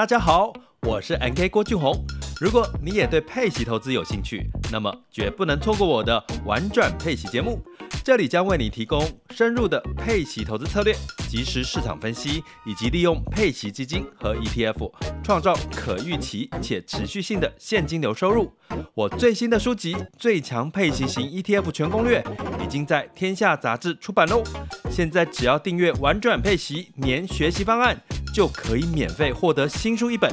[0.00, 1.94] 大家好，我是 NK 郭俊宏。
[2.40, 7.62] 如果你也对配息投资有兴趣，那么绝不能错过我的玩转配息节目。
[8.02, 10.96] 这里将为你提供深入的配息投资策略、
[11.28, 14.90] 即时市场分析，以及利用配息基金和 ETF
[15.22, 18.50] 创造可预期且持续性的现金流收入。
[18.94, 22.22] 我最新的书籍《最强配息型 ETF 全攻略》
[22.64, 24.42] 已经在天下杂志出版喽。
[24.90, 28.00] 现在只要订阅玩转配息年学习方案，
[28.32, 30.30] 就可以免费获得新书一本。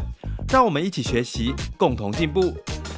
[0.49, 2.55] 让我们一起学习，共同进步。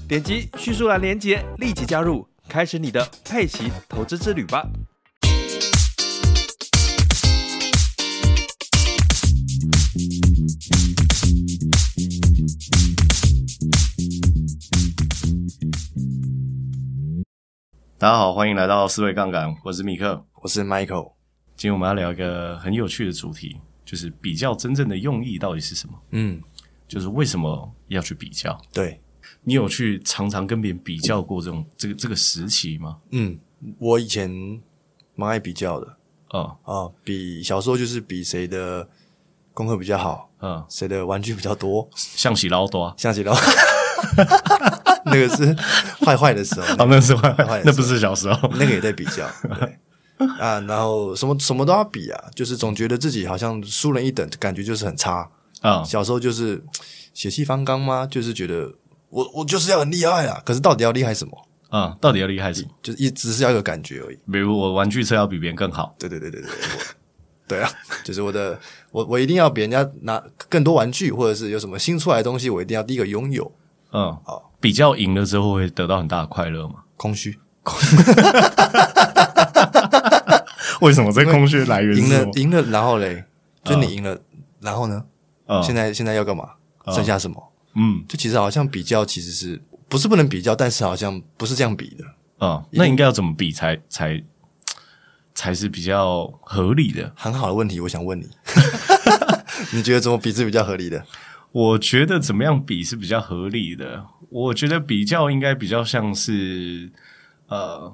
[0.08, 4.68] 点击叙述栏连接，立即加入，开始你的佩奇投资之旅吧。
[17.98, 21.12] 大家好，欢迎来到思维杠杆，我是米克，我是 Michael。
[21.58, 23.58] 今天我们要聊一个很有趣的主题，
[23.90, 25.94] 就是比较真正的用意到底是什么？
[26.12, 26.42] 嗯。
[26.88, 28.60] 就是为什么要去比较？
[28.74, 29.00] 对，
[29.44, 32.98] 你有去常常跟别人比较过这种这个这个时期吗？
[33.12, 33.38] 嗯，
[33.78, 34.28] 我以前
[35.14, 35.86] 蛮爱比较的。
[36.30, 38.90] 啊、哦、啊、哦，比小时候就是比谁的
[39.54, 43.36] 功课比较好，嗯，谁的玩具比较多，象棋老多，象棋老，
[45.06, 45.56] 那个是
[46.04, 49.78] 坏坏的时候，哦，那是坏坏，那不是小时候，那个也在比较，对
[50.40, 55.30] 啊，然后什么什么都要比啊，就是总觉得自己好像输人一等，感觉就是很差。
[55.62, 56.64] 啊、嗯，小时候就是
[57.14, 58.06] 血气方刚吗？
[58.06, 58.74] 就是觉得
[59.10, 60.42] 我我就是要很厉害啊！
[60.46, 61.38] 可是到底要厉害什么？
[61.70, 62.70] 啊、嗯，到底要厉害什么？
[62.82, 64.18] 就是一只是要有感觉而已。
[64.32, 65.94] 比如我玩具车要比别人更好。
[66.00, 66.50] 对对对对对，
[67.48, 67.70] 对啊，
[68.04, 68.60] 就是我的
[68.92, 73.52] 我我一定要比人家拿更多玩具，或者是有什么新出来的东西，我一定要第一个拥有。
[73.92, 76.76] 嗯，好，比较赢了之后会得到很大的快乐吗？
[76.96, 77.38] 空虚。
[80.82, 81.98] 为什么这空虚来源？
[81.98, 83.24] 赢了赢了，然后嘞，
[83.64, 85.04] 就你赢了、嗯，然后呢
[85.48, 86.52] ？Uh, 现在现在要干嘛
[86.86, 87.52] ？Uh, 剩下什么？
[87.76, 90.56] 嗯，就其实好像比较，其实是不是不能比较？
[90.56, 92.06] 但是好像不是这样比的
[92.46, 92.58] 啊。
[92.58, 94.24] Uh, 那应该要怎么比才才
[95.34, 97.12] 才是比较合理的？
[97.16, 98.28] 很好的问题，我想问你，
[99.72, 101.06] 你觉得怎么比是比较合理的？
[101.52, 104.06] 我觉得怎么样比是比较合理的？
[104.30, 106.92] 我觉得比较应该比较像是
[107.48, 107.92] 呃，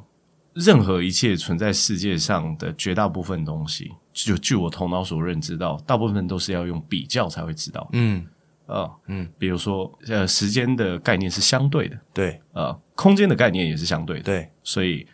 [0.56, 3.92] 任何一切存在世界上的绝大部分东西。
[4.14, 7.88] 就据我头脑所认知到，大部分都是要用比较才会知道。
[7.92, 8.26] 嗯，
[8.66, 15.06] 啊，嗯，比如说，呃，时间的概念是相对的，对，呃，空间的概念也是相对的，对，所以，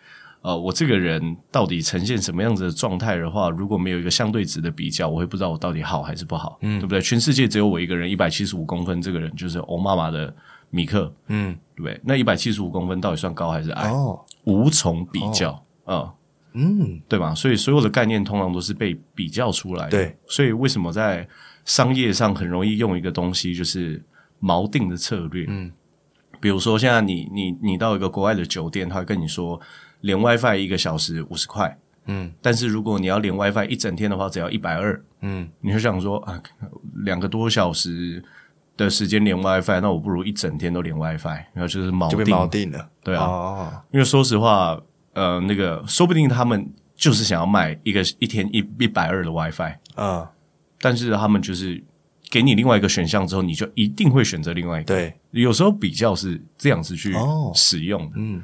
[0.44, 7.02] 呃，我这个人到底呈现什么样子的状态的话，如果没有一个相对值的比较，我会不知道我到底好还是不好，嗯，对不对？
[7.02, 10.31] 全世界只有我一个人一百七十五公分，这个人就是欧妈妈的
[10.72, 12.02] 米克，嗯，对不对？
[12.04, 13.90] 那一百七十五公分到底算高还是矮？
[13.92, 15.52] 哦，无从比较，
[15.86, 16.12] 啊、
[16.54, 17.36] 嗯，对吧？
[17.36, 19.92] 所以所有的概念通常都是被比较出来的。
[19.92, 21.28] 对，所以为什么在
[21.66, 24.04] 商业上很容易用一个东西，就是
[24.42, 25.46] 锚定的策略？
[25.48, 25.72] 嗯，
[26.40, 29.59] 比如说现在你你你到一个国外的酒店，他会跟你说
[30.00, 36.42] 连 WiFi 一个小时五十块，嗯，但是如果你要连 WiFi 一整天的话，只要一百二，嗯，你就想说啊，
[37.03, 38.24] 两个多小时
[38.81, 44.80] 的时间连 WiFi，那我不如一整天都连 WiFi，然后就是锚定，就锚定了，对啊，哦，因为说实话。
[45.14, 50.25] 呃，那个说不定他们就是想要卖一个一天一一百二的 WiFi，嗯，
[50.80, 51.84] 但是他们就是
[52.30, 54.96] 给你另外一个选项之后，你就一定会选择另外一个。
[54.96, 57.14] 对，有时候比较是这样子去
[57.53, 58.41] 使用的，哦，嗯。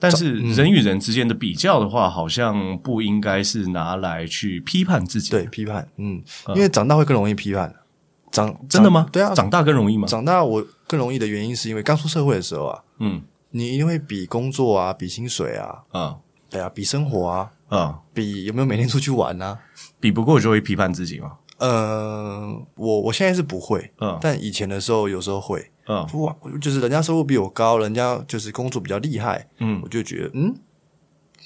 [0.00, 5.30] 但是人与人之间的比较的话，好像不应该是拿来去批判自己。
[5.30, 6.20] 对，批判，嗯，
[6.56, 7.72] 因为长大会更容易批判。
[8.32, 9.06] 长真的吗？
[9.12, 10.08] 对啊，长大更容易吗？
[10.08, 13.22] 长大我更容易的原因是因为刚出社会的时候啊，嗯。
[13.54, 16.16] 你一定会比工作啊，比薪水啊，啊，
[16.48, 19.58] 对啊，比生活啊，啊，比有没有每天出去玩啊，
[20.00, 21.32] 比不过就会批判自己吗？
[21.58, 30.54] 呃，我我现在是不会，嗯，但以前的时候有时候会，嗯，哇，就是人家收入比我高，人家就是工作比较厉害，嗯，我就觉得，嗯，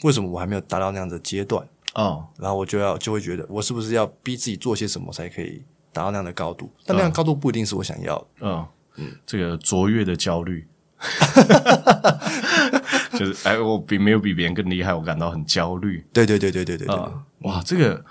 [0.04, 1.66] 为什么我还没有达到那样的阶段？
[1.94, 5.64] 哦，然后我就要就会觉得，我是不是要逼自己做些什么才可以
[5.96, 6.70] 达到那样的高度？
[6.84, 8.66] 但那样高度不一定是我想要的，嗯
[8.96, 10.66] 嗯，这个卓越的焦虑。
[13.18, 16.04] 就是哎，我比没有比别人更厉害，我感到很焦虑。
[16.12, 18.04] 对对对对对对对、呃，哇，这个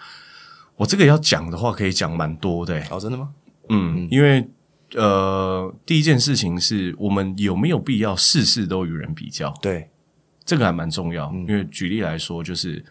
[0.75, 2.81] 我这个要讲的话可以讲蛮多的。
[2.89, 3.29] 哦，真的吗？
[3.69, 4.47] 嗯，嗯因为
[4.95, 9.53] 呃，第一件事情是我们有没有必要事事都与人比较？
[9.61, 9.89] 对，
[10.43, 11.29] 这个还蛮重要。
[11.33, 12.83] 嗯、因为举例来说，就是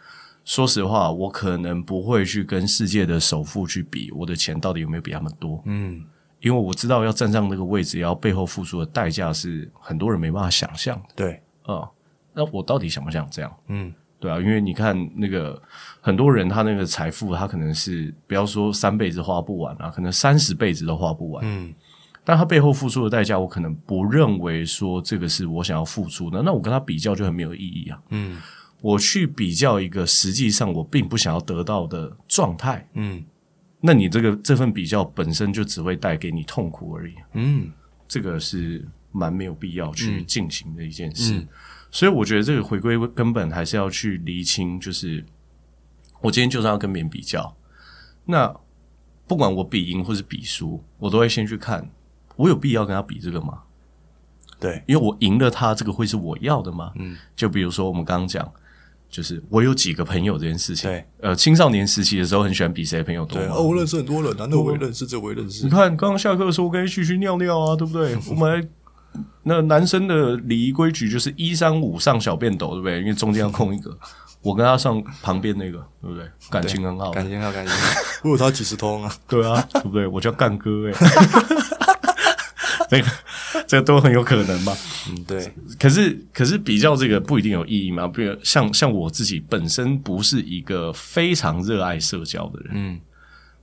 [0.44, 5.62] 说实话，我可能不会去跟世界的首富去比我的钱到底有没有比他们多。
[5.66, 6.04] 嗯。
[6.40, 11.08] 因为我知道要站上那个位置，要背后付出的代价是很多人没办法想象的。
[11.16, 11.88] 对，啊、嗯，
[12.34, 13.50] 那我到底想不想这样？
[13.68, 15.60] 嗯，对对啊，因为你看那个
[16.00, 21.42] 很多人他那个财富，他可能是不要说三辈子花不完啊，可能三十辈子都花不完。
[21.46, 21.74] 嗯，
[22.24, 27.98] 但他背后付出的代价，我可能不认为说这个是我想要付出的，那我跟他比较就很没有意义啊。
[28.10, 28.38] 嗯，
[28.84, 33.24] 我去比较一个实际上我并不想要得到的状态，嗯，
[33.80, 37.14] 那你这个这份比较本身就只会带给你痛苦而已。
[37.32, 37.72] 嗯，
[38.06, 41.34] 这个是蛮没有必要去进行的一件事。
[41.34, 41.48] 嗯嗯
[41.90, 45.24] 所以我觉得这个回归根本还是要去厘清，就是
[46.20, 47.56] 我今天就算要跟别人比较，
[48.26, 48.54] 那
[49.26, 51.88] 不管我比赢或是比输，我都会先去看，
[52.36, 53.62] 我有必要跟他比这个吗？
[54.60, 56.92] 对，因为我赢了他，这个会是我要的吗？
[56.96, 58.52] 嗯，就比如说我们刚刚讲，
[59.14, 65.62] 就是我有几个朋友这件事情，对，呃，青少年时期的时候很喜欢比谁朋友多，对，哦，我认识很多人，难道我也认识，这我也认识。
[65.62, 68.16] 你看刚刚下课的时候，我跟你一起去尿尿啊，对不对？
[68.28, 68.68] 我们还。
[69.44, 72.98] 那男生的礼仪规矩就是一三五上小便斗，对不对？
[72.98, 73.96] 因为中间要空一个，
[74.42, 76.28] 我跟他上旁边那个，对不对？
[76.50, 78.00] 感情很好，感情好，感情好。
[78.24, 80.08] 我有他几十通啊，对啊，对不对？
[80.08, 80.94] 我叫干哥哎，
[82.94, 84.76] 这个这个都很有可能嘛。
[85.08, 85.52] 嗯，对。
[85.78, 88.06] 可是可是比较这个不一定有意义嘛？
[88.08, 93.00] 比如像像我自己本身不是一个非常热爱社交的人，嗯，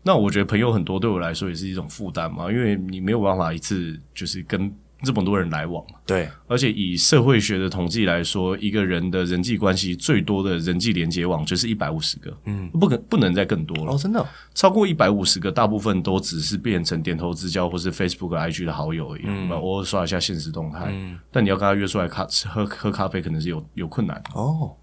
[0.03, 4.71] 那我觉得朋友很多对我来说也是一种负担嘛，因为你没有办法一次就是跟。
[5.03, 13.93] 这么多人来往，对，而且以社会学的统计来说，一个人的人际关系最多的人际连接网就是一百五十个，嗯，不可不能再更多了。
[13.93, 24.21] 哦，真的，超过一百五十个，大部分都只是变成点头之交或是 Facebook、IG 的好友而已，嗯，偶尔刷一下现实动态，嗯，但你要跟他约出来咖吃喝喝咖啡，可能是有有困难。
[24.35, 24.75] 哦，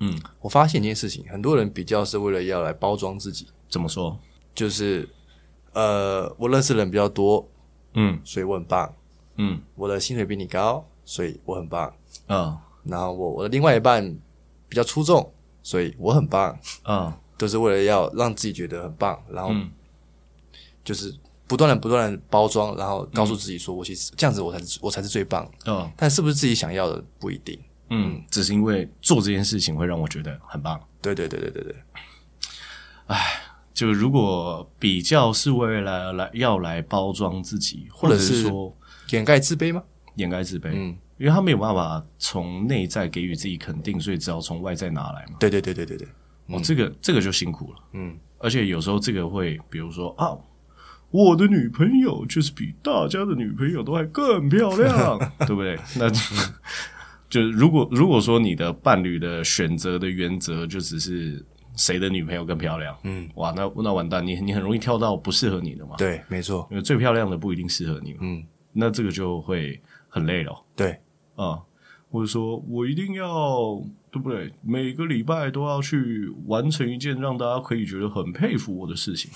[0.00, 4.16] 嗯，我发现一件事情，很多人比较是为了要来包装自己，怎么说？
[4.54, 5.08] 就是
[5.72, 7.48] 呃，我认识的人比较多，
[7.94, 8.92] 嗯，所以我很棒。
[9.38, 11.92] 嗯，我的薪水比你高，所以我很棒。
[12.26, 14.04] 嗯、哦，然后我我的另外一半
[14.68, 15.32] 比较出众，
[15.62, 16.58] 所以我很棒。
[16.82, 19.54] 嗯、哦，都是为了要让自己觉得很棒，然后
[20.82, 21.14] 就是
[21.46, 25.48] 不断的不断的包装，然后告诉自己说我其实这样子我才是我才是最棒。
[25.66, 27.56] 嗯、哦，但是不是自己想要的不一定。
[27.90, 30.78] 嗯，嗯，只是因为做这件事情会让我觉得很棒。
[31.00, 31.76] 对对对对对对。
[33.06, 33.40] 唉，
[33.72, 38.74] 就如果比较是为了来要来包装自己，或者是说。
[39.10, 39.82] 掩盖自卑吗？
[40.16, 45.36] 掩盖自卑，嗯，因为他没有办法从内在给予自己肯定，所以只好从外在拿来嘛。
[45.38, 46.08] 对对对对对对，
[46.48, 50.36] 哦，这个这个就辛苦了，嗯，而且有时候这个会，比如说啊，
[51.10, 55.78] 我的女朋友就是比大家的女朋友都还更漂亮， 对不对？
[55.96, 56.10] 那
[57.30, 61.44] 就是如果如果说你的伴侣的选择的原则就只是
[61.76, 65.94] 谁的女朋友更漂亮，嗯，哇，那那完蛋，你你很容易跳到不适合你的嘛。
[65.96, 68.42] 对，没错，因为最漂亮的不一定适合你嘛，嗯。
[68.72, 70.98] 那这个就会很累了，对
[71.36, 71.60] 啊，
[72.10, 74.52] 或者说我一定要对不对？
[74.62, 79.30] 每个礼拜都要去完成一件让大家可以觉得很佩服我的事情，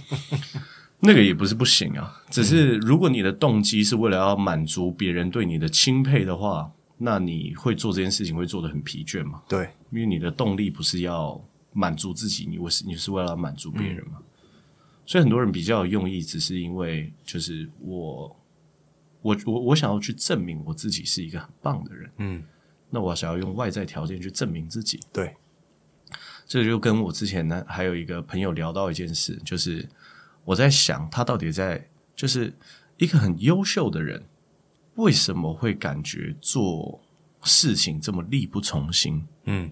[1.00, 9.42] 那个也不是不行啊，只是如果你的动机是为了要满足别人对你的钦佩的话，那你会做这件事情会做的很疲倦嘛？
[9.48, 11.42] 对，因为你的动力不是要
[11.72, 14.18] 满足自己，你为是你是为了要满足别人嘛？
[14.18, 14.24] 嗯、
[15.10, 18.36] 所以很多人比较有用意，只是因为就是我。
[19.22, 22.42] 我我我想要去证明我自己是一个很棒的人，嗯，
[22.88, 25.36] 那我想要用外在条件去证明自己，对，
[26.46, 29.86] 这就跟我之前呢还有一个朋友聊到一件事，就是
[30.42, 32.50] 我在想他到底在就是
[32.96, 34.24] 一个很优秀的人，
[34.94, 36.98] 为什么会感觉做
[37.42, 39.26] 事情这么力不从心？
[39.44, 39.70] 嗯，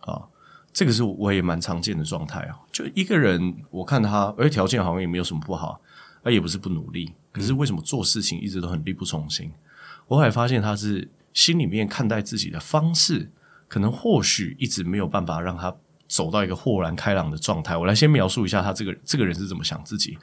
[0.00, 0.28] 啊，
[0.72, 5.80] 这个是我也蛮常见的状态啊，就一个人我看他，而且条件好像也没有什么不好，
[6.22, 7.12] 而也不是不努力。
[7.30, 9.50] 可是为什么做事情一直都很力不从心？
[10.08, 13.30] 我还发现他是心里面看待自己的方式，
[13.68, 15.74] 可能或许一直没有办法让他
[16.08, 17.76] 走到一个豁然开朗的状态。
[17.76, 20.18] 我来先描述一下他这个这个人是怎么想自己。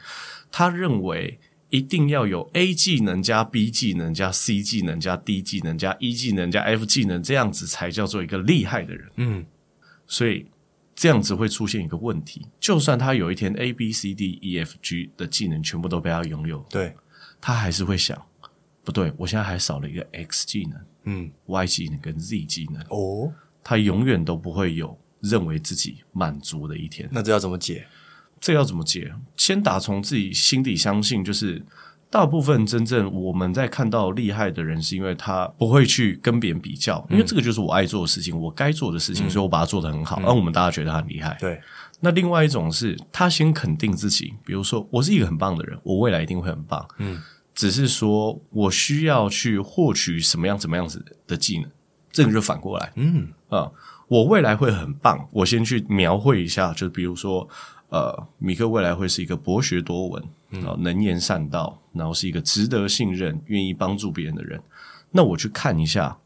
[0.52, 1.40] 他认为
[1.70, 9.10] 一定要有 A 技能加 B 技能加 C 技能加 D 技能加 E 技能加 F 技能，这样子才叫做一个厉害的人。
[9.16, 9.46] 嗯，
[10.10, 10.46] 所以。
[11.02, 16.94] 这样子会出现一个问题，就算他有一天 A B C D E F G 的技能全部都被他拥有，对，
[17.40, 18.22] 他还是会想，
[18.84, 23.32] 不对，我现在还少了一个 X 技能，嗯，Y 技能跟 Z 技能，哦，
[23.64, 27.08] 他永远都不会有认为自己满足的一天。
[27.14, 27.88] 那这要怎么解？
[28.42, 29.16] 这要怎么解？
[29.38, 31.66] 先打从自己心底相信，就是。
[32.12, 41.38] 大部分真正我们在看到厉害的人，是因为他不会去跟别人比较，因为这个就是我爱做的事情，我该做的事情，所以我把它做得很好，而我们大家觉得他很厉害。
[41.40, 41.62] 对。
[42.02, 46.88] 那另外一种是他先肯定自己，比如说我是一个很棒的人，我未来一定会很棒。
[46.98, 47.22] 嗯。
[47.54, 51.70] 只是说我需要去获取什么样、怎么样子的技能，
[52.10, 52.92] 这个就反过来。
[52.96, 53.28] 嗯。
[53.50, 53.70] 啊，
[54.08, 57.48] 我未来会很棒，我先去描绘一下，就比如说，
[57.90, 64.62] 呃，米克未来会是一个博学多闻，然后能言善道，然后是一个值得信任、愿意帮助别人的人。
[65.12, 66.18] 那我去看一下，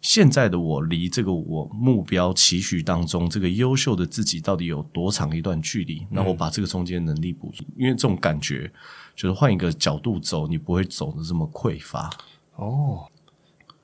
[0.00, 6.06] 现在的我离这个我目标期许当中这个优秀的自己到底有多长一段距离？
[6.10, 8.70] 那我把这个中间能力补足，因为这种感觉
[9.16, 12.10] 就是换一个角度走，你不会走的这么匮乏。
[12.56, 13.08] 哦。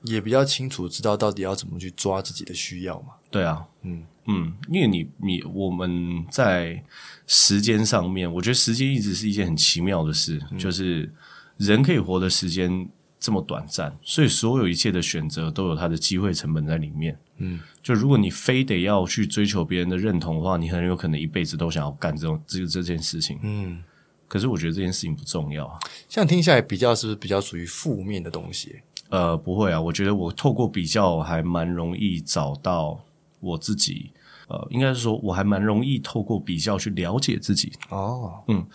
[0.03, 3.13] 也比较清楚知道到底要怎么去抓自己的需要嘛？
[3.29, 6.83] 对啊，嗯嗯，因为你你我们在
[7.27, 11.11] 时间上面，我觉得时间一直是一件很奇妙的事，嗯、就是
[11.57, 12.87] 人可以活的时间
[13.19, 17.17] 这么短暂，所以所有一切的选择都有它的机会成本在里面。
[17.37, 23.39] 嗯，就如果你非得要去追求别人的认同的话，你很有可能一辈子都想要干这种这这件事情。
[23.41, 23.83] 嗯，
[24.27, 25.79] 可是我觉得这件事情不重要啊。
[26.07, 28.81] 像听下来，比较是不是比较属于负面的东西？
[29.11, 32.99] 呃，不会啊，我觉得我透过比较还蛮容易找到
[33.39, 34.11] 我自己。
[34.47, 37.71] 呃，应该是说我还蛮容易透过比较去了解自己。
[37.89, 38.65] 哦，嗯，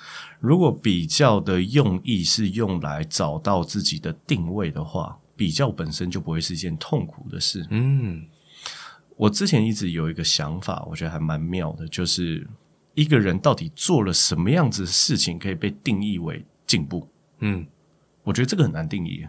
[0.40, 7.66] 如果比较的用意是用来找到自己的定位的话，比较本身就不会是一件痛苦的事。
[7.68, 8.24] 嗯，
[9.16, 12.48] 我之前一直有一个想法，我觉得还蛮妙的，就是
[12.94, 17.06] 一个人到底做了什么样子的事情可以被定义为进步？
[17.40, 17.66] 嗯，
[18.22, 19.26] 我觉得这个很难定义。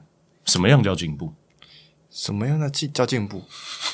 [0.48, 1.34] 什么样叫进步？
[2.10, 3.44] 什么样的进叫进步？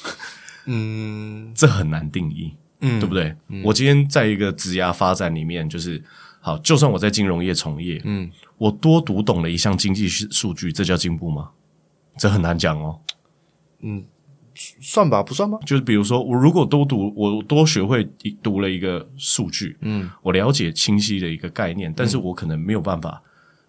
[0.66, 3.36] 嗯，这很难定义，嗯，对不对？
[3.50, 6.02] 嗯、我今天在一个职涯发展里面，就是
[6.40, 11.50] 好，就算我在金融业从业，嗯，我多读懂了一项经济数据，这叫进步吗？
[12.18, 13.02] 这很难讲哦。
[13.82, 14.06] 嗯，
[14.80, 15.58] 算吧，不算吗？
[15.66, 18.08] 就是比如说，我如果多读，我多学会
[18.42, 23.22] 读了一个数据，嗯，我了解清晰的一个概念，但是我可能没有办法。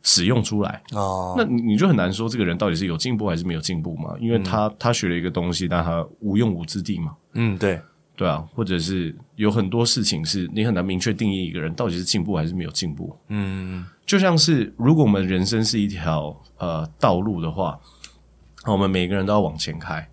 [0.07, 4.15] 使用出来哦，那你就很难说这个人到底是有进步还是没有进步嘛？
[4.21, 7.17] 因为他、嗯、他学了一个东西，但他无用武之地嘛。
[7.33, 7.81] 嗯，对
[8.15, 13.19] 对啊，或者是有很多事情是你很难明确定义一个人到底是进步还是没有进步。
[13.29, 17.81] 嗯，就像是如果我们人生是一条呃道路的话，
[18.67, 20.07] 我们每个人都要往前开，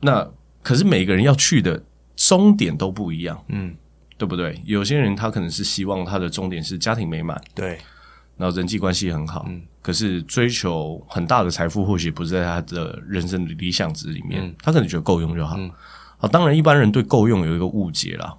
[0.00, 0.24] 那
[0.62, 1.82] 可是每个人要去的
[2.14, 3.44] 终点都不一样。
[3.48, 3.74] 嗯，
[4.16, 4.62] 对不对？
[4.64, 7.42] 有些人他可能是希望他的终点是家庭美满。
[7.56, 7.78] 对。
[8.42, 15.54] 然后人际关系很好，嗯，可是追求很大的财富或许不是在他的人生的理想值里面，嗯，他可能觉得够用就好。
[15.56, 15.70] 嗯，
[16.18, 18.34] 好，当然一般人对够用有一个误解啦，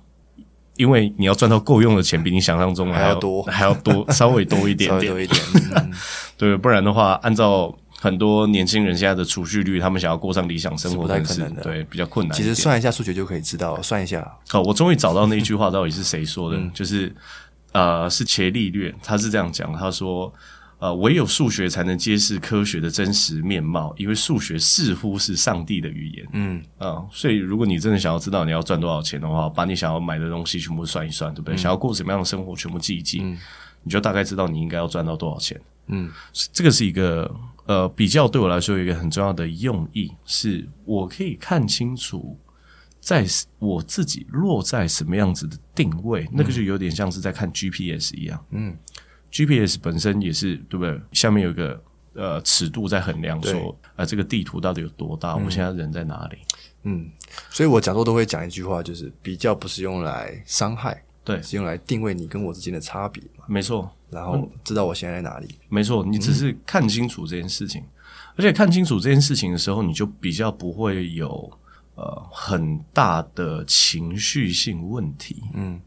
[0.75, 5.41] 因为你要赚到够用的钱，比你想象中还要，多， 还要多，稍微多一点点， 多一点，
[5.77, 5.93] 嗯，
[6.37, 12.37] 对，不然的话，按照很多年轻人现在的储蓄率，他们想要过上理想生活，是不太可能的，对，比较困难。
[12.37, 14.29] 其实算一下数学就可以知道，算一下。
[14.49, 17.15] 好，我终于找到那一句话到底是谁说的，嗯，就是。
[17.73, 20.31] 呃，是伽利略，他是这样讲，他说，
[20.77, 26.27] 呃，唯有数学才能揭示科学的真实面貌，因为数学似乎是上帝的语言。
[26.33, 31.55] 嗯啊、呃，所以如果你真的想要知道你要赚多少钱的话，把你想要买的东西全部算一算，对不对？
[31.55, 33.37] 嗯、想要过什么样的生活全部记一记，嗯、
[33.83, 35.59] 你就大概知道你应该要赚到多少钱。
[35.87, 36.11] 嗯，
[36.51, 37.29] 这个是一个
[37.65, 42.37] 呃比较对我来说有一个很重要的用意，是我可以看清楚。
[43.03, 43.25] 在
[43.59, 48.45] 我自己落在什么样子的定位，那个就有点像是在看 GPS 一样。
[48.51, 48.73] 嗯
[49.29, 50.97] ，GPS 本身也是对不对？
[51.11, 51.83] 下面有一个
[52.13, 55.33] 呃尺度在衡量说，啊呃这个地图到底有多大？
[55.33, 56.37] 嗯、我现在人在哪里？
[56.83, 57.11] 嗯，
[57.49, 63.43] 所以我讲座都会讲一句话，就是比较不是用来伤害，对，是用来定位你跟我之间的差别嘛。
[63.49, 65.59] 没错，然后知道我现在在哪里。
[65.67, 67.89] 没错，你只是看清楚这件事情，嗯、
[68.37, 71.51] 而且看清楚这件事情的时候，你就比较不会有。
[71.95, 75.79] 呃，很大的情绪性问题，嗯，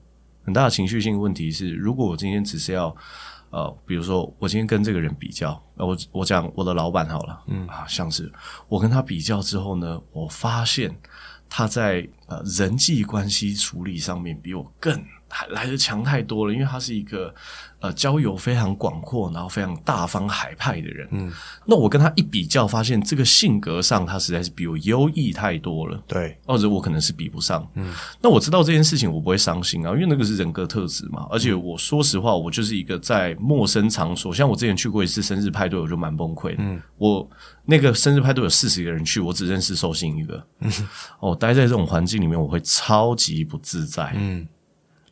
[0.45, 2.95] 很大的情绪性问题是，如果我今天只是要，
[3.51, 7.67] 呃，比如说我今天跟这个人比较，呃，我我讲我的老板好了，嗯。
[7.67, 8.33] 啊，像是
[8.69, 10.97] 我跟他比较之后呢，我发现
[11.49, 17.35] 他在呃人际关系处理上面比我更还来的强太多了，因为他是一个。
[17.79, 21.07] 呃，交友非常广阔，然后非常大方海派的人。
[21.11, 21.31] 嗯，
[21.67, 26.03] 那我跟他一比较，发现这个性格上他实在是比我优异太多了。
[26.07, 27.71] 对，或者我可能是比不上。
[27.75, 27.93] 嗯，
[28.23, 31.29] 那我知道这件事情，我不会伤心啊，因为那个是人格特质嘛。
[31.31, 36.57] 而且我说实话，我就是一个在陌生场所，像我之前去过一次生日派对，我就蛮崩溃的。
[36.61, 37.29] 嗯，我
[37.67, 40.43] 那个生日派对有四十个人去，我只认识寿星一个。
[40.61, 40.73] 嗯，
[41.21, 44.15] 哦，待在这种环境里面，我会超级不自在。
[44.17, 44.49] 嗯。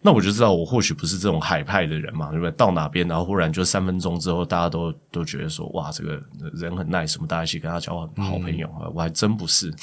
[0.07, 2.51] 那我就知道，我或许不是这种海派的人嘛，对不对？
[2.51, 6.21] 到哪边，然后忽然就三分钟之后，大家都都觉得说，哇，这个
[6.53, 8.85] 人很 nice，什么大家一起跟他交好好朋友啊？
[8.85, 9.75] 嗯、我还真不是，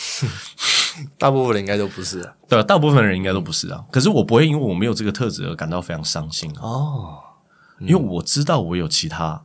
[1.17, 2.35] 大部分人应该都不是啊。
[2.47, 3.83] 对，大部分人应该都不是啊。
[3.91, 7.17] 可是我不会因为我没有这个特质而感到非常伤心哦，
[7.79, 9.41] 嗯、因为我知道我有其他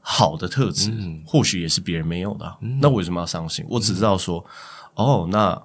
[0.00, 2.56] 好的特质，嗯、或许也是别人没有的。
[2.60, 3.66] 嗯、那为什么要伤心？
[3.68, 4.44] 我只知道说，
[4.94, 5.60] 哦，那。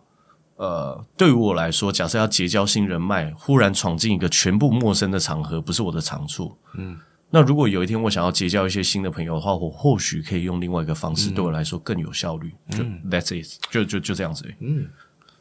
[0.58, 6.58] 呃，对于我来说，假设要结交新人脉，忽然闯进一个全部陌生的场合，不是我的长处。
[6.76, 6.98] 嗯，
[7.30, 12.52] 那如果有一天我想要结交一些新的朋友的话，我或许可以用另外一个方式，对我来说更有效率。
[12.72, 14.46] 嗯、就 That's it，就就就这样子。
[14.60, 14.88] 嗯，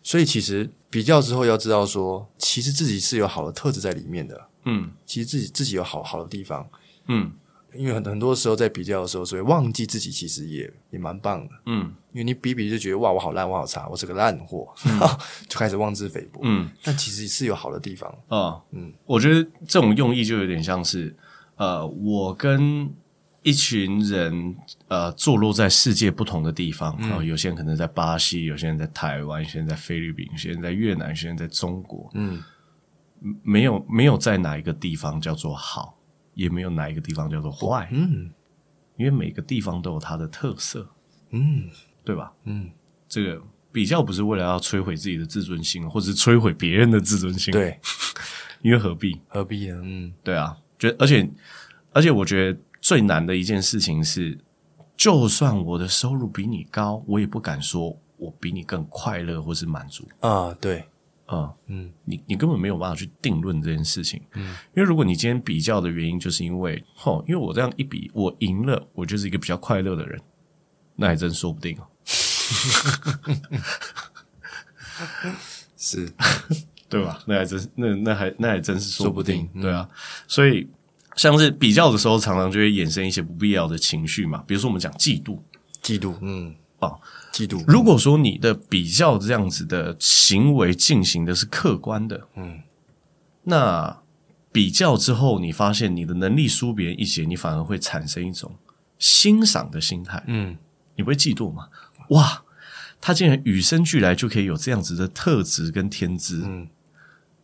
[0.02, 4.48] 所以其实比较之后要知道说，其实自己是有好的特质在里面的。
[4.66, 6.68] 嗯，其实自己自己有好好的地方。
[7.08, 7.32] 嗯。
[7.76, 11.54] 因为很很多时候在比较的时候，所以忘记自己其实也也蛮棒的。
[11.66, 14.98] 嗯，因为你比比就觉得哇，我好烂，我好差，我是个烂货，嗯、
[15.48, 16.40] 就开始妄自菲薄。
[16.42, 18.38] 嗯，但其实是有好的地方啊。
[18.38, 21.14] 哦、嗯，我觉得这种用意就有点像是，
[21.56, 22.92] 呃，我跟
[23.42, 24.56] 一群人
[24.88, 32.10] 呃坐落在世界不同的地方，然后、嗯哦、有些人可能在巴西，有些人在台湾，有些人在菲律宾，有些人在越南，有些人在中国。
[32.14, 32.42] 嗯，
[33.42, 35.95] 没有没有在哪一个地方叫做好。
[36.36, 38.30] 也没有哪一个地方叫做坏，嗯，
[38.96, 40.86] 因为每个地方都有它的特色，
[41.30, 41.68] 嗯，
[42.04, 42.30] 对吧？
[42.44, 42.70] 嗯，
[43.08, 47.80] 这个比较不是为了要摧毁自己的自尊心，或者是摧毁别人的自尊心，对，
[48.60, 49.18] 因为何必？
[49.28, 49.80] 何必呢？
[49.82, 51.26] 嗯，对啊，觉得而且
[51.92, 54.38] 而且我觉得最难的一件事情是，
[54.94, 60.84] 就算我的收入比你高，我也不敢说我比你更快乐或是满足啊，对。
[61.26, 70.20] 啊，嗯，你你根本没有办法去定论这件事情，嗯，因为如果你今天比较的原因就是因为，吼，因为我这样一比，我赢了，我就是一个比较快乐的人，
[70.94, 71.86] 那还真说不定哦，
[75.76, 76.08] 是，
[76.88, 77.20] 对吧？
[77.26, 79.88] 那还真那那还那还真是说不定，不定对啊，
[80.28, 80.68] 所以
[81.16, 85.40] 像是比较的时候，常常就会衍生一些不必要的情绪嘛，比如说我们讲嫉妒，
[85.82, 87.00] 嫉妒，嗯，哦。
[87.36, 87.62] 嫉妒。
[87.68, 92.62] 如果说你的比较这样子的行为进行的是客观的，嗯，
[93.42, 94.02] 那
[94.50, 98.56] 比较之后，你发现你的能力输别人一截，你反而会产生一种
[98.98, 100.56] 欣赏的心态，嗯，
[100.94, 101.68] 你不会嫉妒吗？
[102.08, 102.42] 哇，
[103.00, 106.66] 他竟然与生俱来就可以有这样子的特质跟天资，嗯，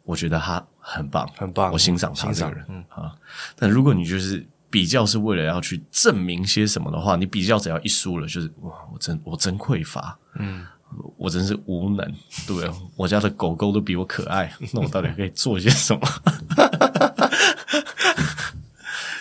[0.05, 3.13] 我觉得他很棒，很棒，我欣赏他这个人，嗯啊。
[3.57, 4.47] 但如果你就是。
[4.73, 10.67] 比较是为了要去证明些什么的话，你比较只要一输了，就是哇，我真我真匮乏，嗯，
[11.19, 11.99] 我真是无能，
[12.47, 12.71] 对不对？
[12.97, 16.01] 我家的狗狗都比我可爱，那我到底可以做些什么？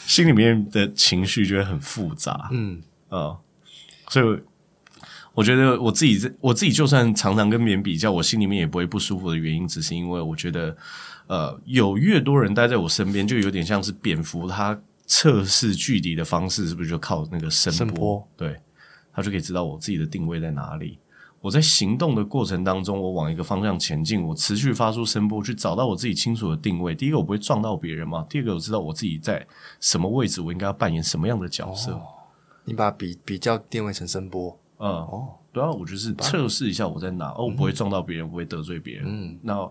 [0.08, 3.40] 心里面的情绪就会很复杂，嗯啊、呃，
[4.08, 4.40] 所以
[5.34, 10.78] 我觉得我自己我自己就算常常跟别人比较，我心里面也不会不舒服的原因，只是因为我觉得，
[11.28, 14.80] 呃，有越多人待在我身边，就有点像是蝙蝠它。
[15.14, 17.86] 测试距离的方式是不是就靠那个声波？
[17.86, 18.62] 声波对，
[19.12, 20.98] 他就可以知道我自己的定位在哪里。
[21.42, 26.96] 我在行动的过程当中，我往一个方向前进，我持续发出声波，去找到我自己清楚的定位。
[26.96, 29.46] 第一个，我不会撞到别人嘛；第二个，我知道我自己在
[29.82, 31.92] 什么位置，我应该要扮演什么样的角色。
[31.92, 32.04] 哦、
[32.64, 39.04] 你把比比较定位成声波，嗯，哦，对啊，我就是测试一下我在哪，哦，我不会撞到别人，不会得罪别人。
[39.08, 39.70] 嗯，那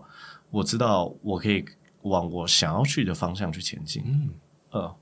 [0.51, 1.65] 我知道我可以
[2.03, 4.03] 往我想要去的方向去前进。
[4.05, 4.29] 嗯，
[4.69, 4.81] 呃。
[4.83, 4.95] 嗯，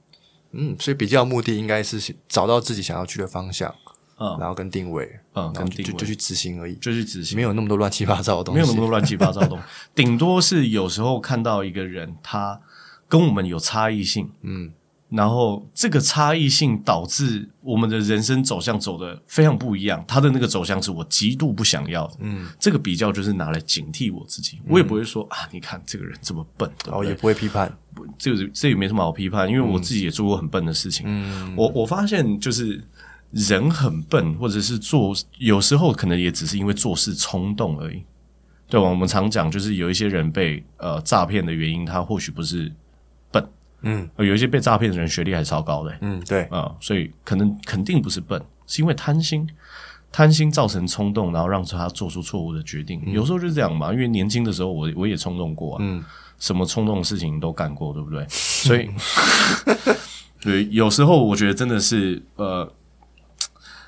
[0.79, 3.73] 所以比较目的应该是找到自己想要去的方向，
[4.17, 12.59] 嗯，然后跟定位，嗯，然后就就，就去执行而已，就去执行，没有那么多乱七八糟的东西，没有那么多乱七八糟的东西，顶多是有时候看到一个人，他
[13.07, 14.73] 跟我们有差异性，嗯。
[15.10, 22.17] 然后这个差异性导致我们的人生走向走的非常不一样，他的那个走向是我极度不想要的。
[22.19, 27.08] 嗯，这个比较就是拿来警惕我自己，嗯、我也不会说啊，你看这个人这么笨，对不对？
[27.08, 27.76] 哦，也不会批判，
[28.19, 31.06] 这个这也没什么好批判，因为我自己也做过很笨的事情。
[31.08, 32.80] 嗯，我我发现就是
[33.32, 38.04] 人很笨，或者是做有时候可能也只是因为做事冲动而已。
[38.67, 38.88] 对吧？
[38.88, 42.72] 我们常讲就是有一些人被呃诈骗的原因，他或许不是。
[43.82, 46.44] 嗯，有一些被诈骗的人学历还超高的，嗯，对。
[46.44, 49.48] 啊、呃，所以可能肯定不是笨，是因为贪心，
[50.12, 53.02] 贪心造成冲动，然后让他做出错误的决定。
[53.06, 56.04] 嗯、有时候就是这样嘛，因为年轻的时候我我也冲动过、啊，嗯，
[56.39, 58.26] 什么冲动的事情都干过，对不对？
[58.30, 58.89] 所以，
[60.42, 62.72] 对，有时候我觉得真的是，呃，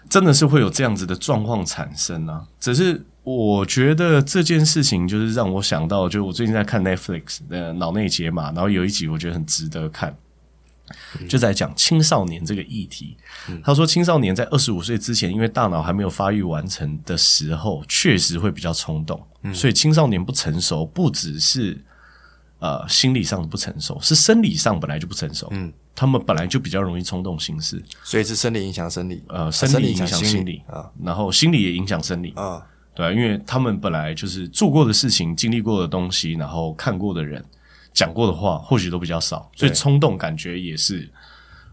[0.10, 3.06] 真的是会有这样子的状况产生啊，只是。
[3.24, 10.16] 我觉得这件事情就是让我想到，就我最近在看 Netflix 的脑内解码，然后有一集我觉得很值得看，
[11.30, 13.16] 就在讲青少年这个议题。
[13.64, 19.22] 他说，青少年在二十五岁之前，因为大脑还没有发育完成的时候，确实会比较冲动。
[19.54, 21.80] 所以青少年不成熟，不只是
[22.58, 25.48] 呃心理上的不成熟，是生理上本来就不成熟。
[25.52, 32.66] 嗯，他们本来就比较容易冲动行事，所以是生理影响生理，呃，生理影响心理啊，然后心理也影响生理啊。
[32.94, 37.44] 对啊，因为他们本来就是做过的事情、经历过的东西，然后看过的人
[37.94, 41.10] 讲过的话，或许都比较少，所以冲动感觉也是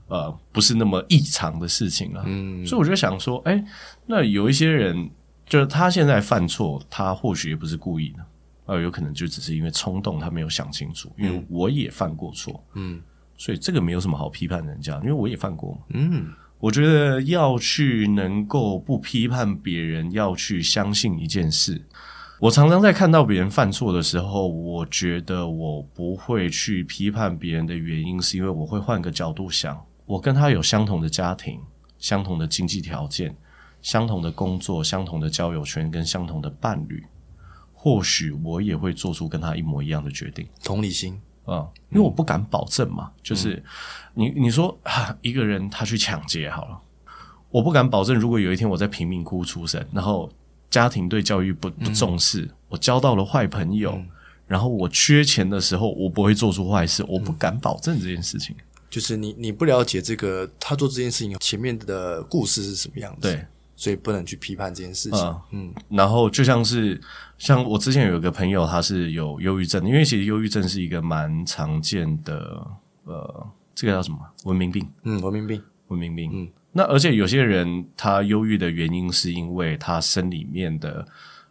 [0.07, 2.23] 呃不是那么异常的事情了。
[2.25, 3.65] 嗯，所以我就想说，哎，
[4.07, 5.11] 那有一些人
[5.45, 8.19] 就是他现在犯错，他或许也不是故意的，
[8.67, 11.11] 呃，有可能就只是因为冲动，他没有想清楚。
[11.19, 13.01] 因为我也犯过错，嗯，
[13.37, 16.33] 所以这个没有什么好批判人家，因为我也犯过嘛，嗯。
[16.61, 21.81] 我觉得要去能够不批判别人，要去相信一件事。
[22.41, 31.61] 我常常在看到别人犯错的时候，我觉得我不会去批判别人的原因，是因为我会换个角度想，我跟他有相同的家庭、
[31.99, 33.37] 相同的经济条件、
[33.83, 37.05] 相同的工作、相同的交友圈跟相同的伴侣，
[37.73, 40.47] 或许我也会做出跟他一模一样的决定。
[40.65, 41.21] 同理心。
[41.49, 43.63] 啊、嗯，因为我不敢保证嘛，就是
[44.15, 46.79] 你你说啊，一个人他去抢劫好了，
[47.51, 50.31] 我不敢保证，如果有一天我在贫民窟出生，然后
[50.71, 54.07] 家庭对教育不不重视，嗯、我交到了坏朋友，嗯、
[54.47, 58.55] 然后我缺钱的时候，我不会做出坏事，我不敢保证这件事情。
[58.91, 63.47] 就是你你不了解这个他做这件事情前面的故事是什么样子，对。
[63.79, 65.21] 所以不能去批判这件事情。
[65.21, 67.01] 嗯，嗯，然后就像是
[67.39, 72.67] 像我之前有一个朋友，他是有忧郁症，因为其实忧郁症是一个蛮常见的，
[73.05, 74.19] 呃，这个叫什么？
[74.47, 74.85] 文明病。
[75.05, 76.29] 嗯，文明病，文明病。
[76.35, 81.07] 嗯，那而且有些人他忧郁的原因是因为他身里面的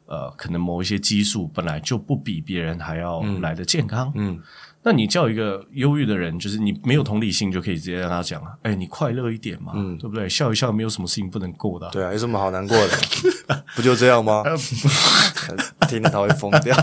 [0.06, 4.12] 呃，可能某一些激素本来就不比别人还要来得健康。
[4.16, 4.36] 嗯。
[4.36, 4.44] 嗯
[4.90, 10.30] 那你叫一个忧郁的人，就是你没有同理心，就可以直接跟他讲啊，哎、欸，你快乐一点嘛，嗯，对不对？
[10.30, 11.92] 笑一笑，没有什么事情不能过的、啊。
[11.92, 13.64] 对啊，有什么好难过的？
[13.76, 14.44] 不就这样吗？
[15.90, 16.74] 听了他会疯掉。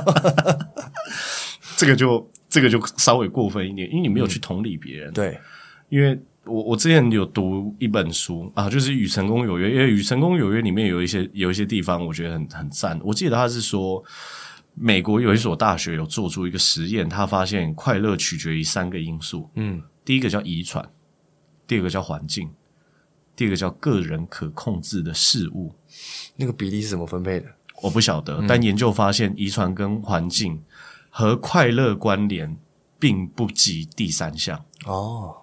[1.78, 5.10] 这个就这个就稍微过分一点，因为你没有去同理别人。
[5.10, 5.40] 嗯、对，
[5.88, 13.00] 因为我我之前有读一本书啊，就是《与成功有约》，因为《与成功有约》里面有一些有一些地方，我觉得很很赞。
[13.02, 14.04] 我记得他是说。
[14.74, 19.48] 美国有一所大学有做出一个实验，他发现快乐取决于三个因素。
[19.54, 20.84] 嗯，第一个叫遗传，
[21.66, 22.50] 第二个叫环境，
[23.36, 25.74] 第二个叫个人可控制的事物。
[26.36, 27.46] 那个比例是怎么分配的？
[27.82, 30.60] 我不晓得，嗯，但研究发现，遗传跟环境
[31.08, 32.56] 和快乐关联
[32.98, 34.64] 并不及第三项。
[34.86, 35.34] 哦，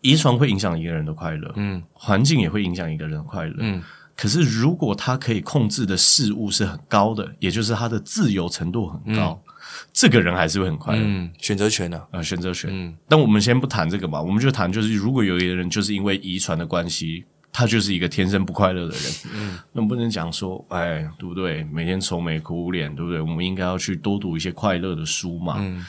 [0.00, 3.82] 遗传会影响一个人的快乐，嗯，环境也会影响一个人的快乐，嗯。
[4.14, 9.54] 可是，如果他可以控制的事物是很高的，也就是他的自由程度很高，嗯、
[9.92, 11.02] 这个人还是会很快乐。
[11.02, 12.00] 嗯，选择权呢？
[12.10, 12.70] 啊，选择权。
[12.72, 21.64] 嗯，但我们先不谈这个嘛，我们就谈就是，如果有一个人就是因为遗传的关系，他就是一个天生不快乐的人，嗯，那不能讲说，哎，对不对？
[21.64, 23.20] 每天愁眉苦脸，对不对？
[23.20, 25.56] 我们应该要去多读一些快乐的书嘛。
[25.58, 25.84] 嗯。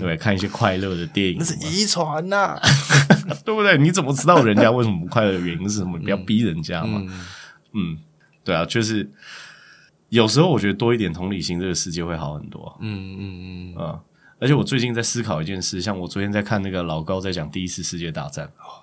[0.00, 2.58] 对，看一些快乐的电影，那是遗传呐，
[3.44, 3.78] 对不对？
[3.78, 5.98] 你怎么知道人家为什么不快乐的原因是什么？
[5.98, 7.00] 你不要逼人家嘛。
[7.06, 7.24] 嗯，
[7.72, 7.98] 嗯，
[8.44, 9.08] 对啊，就是
[10.08, 12.76] 有时候我觉得多一点同理心，这个世界会好很多。
[12.80, 14.00] 嗯嗯嗯啊！
[14.38, 18.82] 而且我最近在思考一件事，像我昨天在看那个老高在讲第一次世界大战，哦，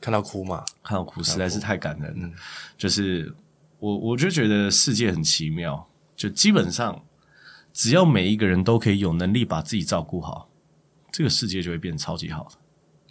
[0.00, 2.26] 看到哭嘛，看到哭，实在是太感人了。
[2.26, 2.32] 嗯，
[2.76, 3.32] 就是
[3.78, 7.00] 我我就觉得世界很奇妙，就基本上。
[7.76, 10.48] 只要每一个人都可以有能力把自己照顾好，
[11.12, 12.50] 这个世界就会变得超级好的。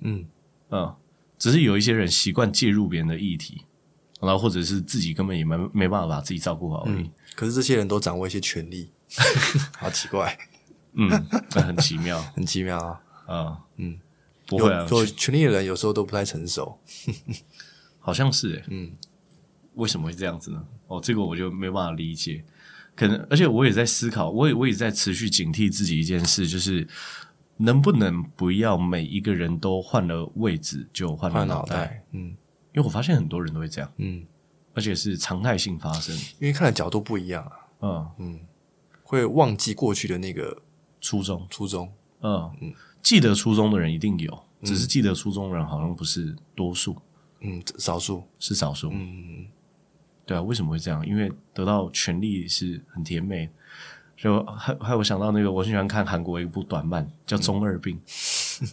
[0.01, 0.25] 嗯
[0.71, 0.95] 嗯，
[1.37, 3.61] 只是有一些人习惯介入别人的议题，
[4.19, 7.03] 然后或者是自己根本也没没办法把自己照顾好而已。
[7.03, 8.89] 嗯，可是这些人都掌握一些权利，
[9.77, 10.35] 好奇怪。
[10.93, 11.09] 嗯，
[11.55, 13.01] 那很奇妙， 很奇妙啊。
[13.27, 13.99] 啊，嗯，
[14.47, 16.75] 不会啊，做权力的人有时候都不太成熟，
[17.99, 18.63] 好像是诶。
[18.69, 18.91] 嗯，
[19.75, 20.65] 为什么会这样子呢？
[20.87, 22.43] 哦，这个我就没办法理解。
[22.95, 26.87] 可能，而且我也在思考，我也我也在持续警惕自己一件事，就是
[27.57, 32.03] 能不能不要每一个人都换了位置就换了脑袋，袋。
[32.11, 32.27] 嗯，
[32.73, 34.25] 因为我发现很多人都会这样，嗯，
[34.73, 38.07] 而且是常态性发生，因为看的角度不一样啊，嗯。
[38.19, 38.39] 嗯，
[39.03, 40.61] 会忘记过去的那个
[41.01, 42.49] 初衷，初衷，嗯。
[42.61, 46.95] 嗯，记得初衷的人一定有，只是记得初衷的人好像不是多数，
[47.41, 48.23] 嗯，少数。
[48.39, 49.45] 是少数，嗯。
[50.25, 51.05] 对啊，为什么会这样？
[51.05, 53.49] 因为得到权力是很甜美，
[54.17, 57.99] 就还还有想到那个，我很喜欢看韩国一部短漫叫《中二病》，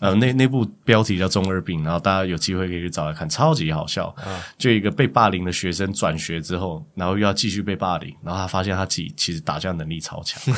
[0.01, 4.14] 呃，那那部标题叫《中二病》，然后大家有机会可以去找来看，超级好笑。
[4.27, 10.40] 嗯，就一个被霸凌的学生转学之后，然后又要继续被霸凌，然后他发现他自己其实打架能力超强。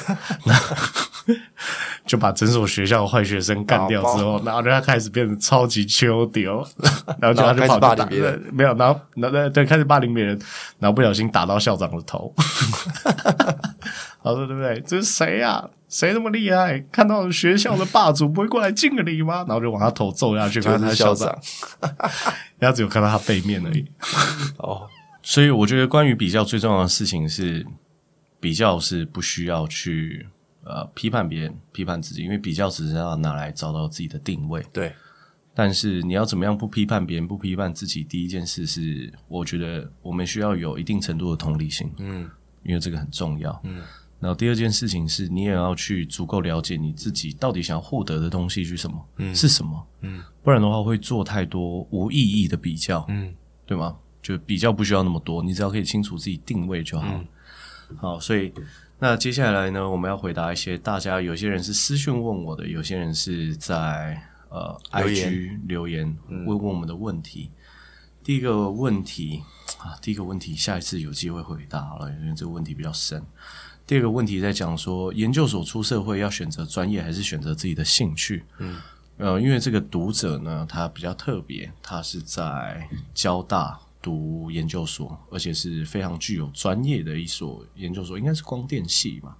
[2.06, 6.62] 就把整所学校的坏学生干掉之后，然后他开始变得超级秋丢，
[7.18, 10.38] 然后就他就跑去霸凌别人，没有，然后然后对开始霸凌别人，
[10.78, 12.34] 然后不小心打到校长的头，
[14.24, 14.80] 他说对不对？
[14.80, 15.70] 这是谁呀？
[15.88, 16.80] 谁那么厉害？
[16.90, 19.44] 看到学校的霸主不会过来敬个礼吗？
[19.46, 21.38] 然后就往他头揍下去，看他校长，
[22.58, 23.86] 然后只有看到他背面而已。
[24.58, 24.88] 哦，
[25.22, 27.64] 所以我觉得关于比较最重要的事情是，
[28.40, 30.26] 比较是不需要去。
[30.66, 34.64] 呃，批判别人，批判自己，因为比较只是要拿来找到自己的定位。
[34.72, 34.90] 对，
[35.52, 38.02] 但是你要怎么样不批判别人，不批判自己？
[38.02, 42.30] 第一件事是，我觉得我们需要有一定程度的同理心，嗯，
[42.62, 43.82] 因为这个很重要，嗯。
[44.24, 53.34] 然后第二件事情是你也要去足够了解你自己到底想要获得的东西是什么，嗯，是什么，嗯，不然的话会做太多无意义的比较，嗯，
[53.66, 53.94] 对吗？
[54.22, 57.06] 就比较不需要那么多，你只要可以清楚自己定位就好。
[57.06, 57.26] 嗯、
[57.98, 58.50] 好，所以
[58.98, 67.50] 那接下来呢，我们要回答一些大家，有些人是私讯问我的，有些人是在呃留 IG 留言问问我们的问题。
[67.52, 67.60] 嗯、
[68.24, 69.42] 第一个问题
[69.80, 73.22] 啊，第一个问题，下一次有机会回答好了，因为这个问题比较深。
[73.86, 78.44] 第二个问题在讲说，研究所出社会要选择专业还是选择自己的兴趣？
[78.58, 78.76] 嗯，
[79.18, 83.80] 呃，因为这个读者呢，他比较特别，他是在交大。
[84.04, 89.34] 读研究所，而且是非常具有专业的一所研究所，应该是光电系嘛。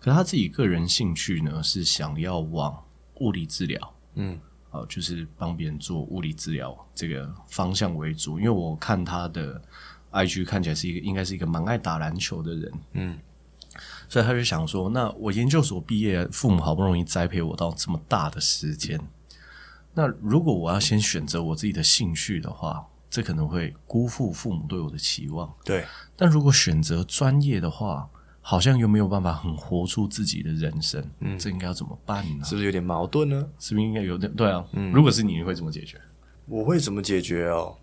[0.00, 2.76] 可是他自己个人兴趣呢，是想要往
[3.20, 4.36] 物理治疗，嗯，
[4.72, 8.40] 啊，就是帮别人做物理治疗这个方向为主。
[8.40, 9.62] 因为我看他的
[10.10, 13.16] IG 看起来是一个，应该是一个蛮爱打篮球的人，嗯，
[14.10, 19.00] 所以他就想说，那我研究所毕业，父母好不容易栽培我到这么大的时间，
[19.94, 22.86] 那如果我要先选择我自己的兴趣的话。
[23.12, 25.52] 这可能会辜负父母对我的期望。
[25.64, 28.08] 对，但如果选择专业的话，
[28.40, 31.04] 好像又没有办法很活出自己的人生。
[31.18, 32.44] 嗯，这应该要怎么办呢？
[32.44, 33.48] 是不是有点矛盾呢？
[33.58, 34.32] 是不是应该有点？
[34.36, 36.00] 对啊，嗯，如果是你，你会怎么解决？
[36.46, 37.76] 我会怎么解决哦？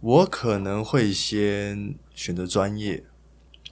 [0.00, 3.02] 我可能会先选择专业。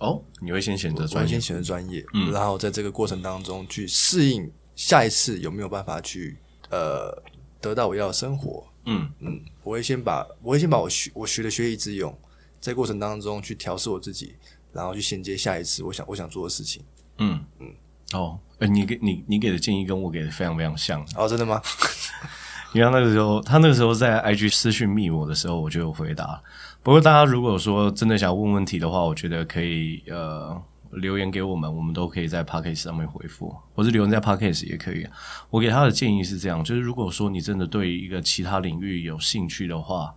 [0.01, 6.37] 哦，你会先选择专业，先选择专业，嗯，然后在这个过程当中去适应下一次有没有办法去
[6.71, 7.23] 呃
[7.61, 8.67] 得到我要的生活。
[8.87, 12.15] 嗯嗯，我会先把我会先把我学我学的学以致用，
[12.61, 14.35] 在过程当中去调试我自己，
[14.73, 16.83] 然后去衔接下一次我想我想做的事情。
[17.19, 17.73] 嗯嗯，
[18.13, 21.07] 哦，呃，你给你你给的建议跟我给的非常非常像。
[21.17, 21.63] 哦，真的吗？
[22.75, 26.43] 你看那个时候他那个时候在 IG 私讯密我的时候，我就有回答。
[26.85, 30.63] 不过大家如果说真的想问问题的话，我觉得可以呃。
[30.99, 34.69] 留言给我们，我们都可以在 p a c k a g e 上面回复，或者留言在 p a c k a g e
[34.71, 35.05] 也可以。
[35.51, 40.15] 我给他的建议是这样，就是如果说你真的对一个其他领域有兴趣的话，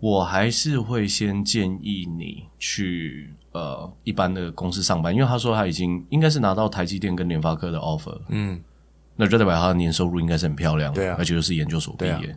[0.00, 8.60] 我还是会先建议你去呃一般的公司上班，因为他说他已经应该是拿到台积电跟联发科的 offer，嗯，
[9.16, 12.36] 那就代表他的年收入应该是很漂亮，对啊，而且又是研究所毕业。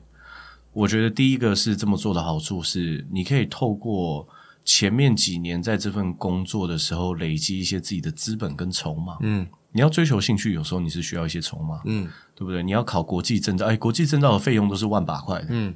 [0.76, 4.28] 啊、我觉得第一个是这么做的好处是，你可以透过。
[4.68, 9.16] 前面几年在这份工作的时候，累积一些自己的资本跟筹码。
[9.22, 11.82] 嗯，你要追求兴趣，有时候你是需要一些筹码。
[11.86, 12.64] 嗯，对不对？
[12.64, 15.46] 你要考国际证照，哎，国际证照的费用都是万把块的。
[15.50, 15.76] 嗯，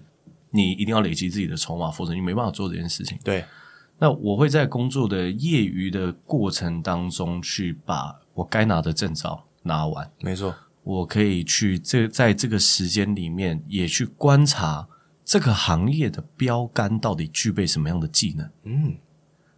[0.50, 3.16] 你一定要累积自己的筹码，否则你没办法做这件事情。
[3.24, 3.46] 对。
[4.00, 10.12] 那我会在工作的业余的过程当中，去把我该拿的证照拿完。
[10.22, 10.56] 没错，
[10.90, 14.88] 我可以去这在这个时间里面也去观察。
[15.24, 18.52] 这个行业的标杆到底具备什么样的技能？
[18.64, 18.98] 嗯，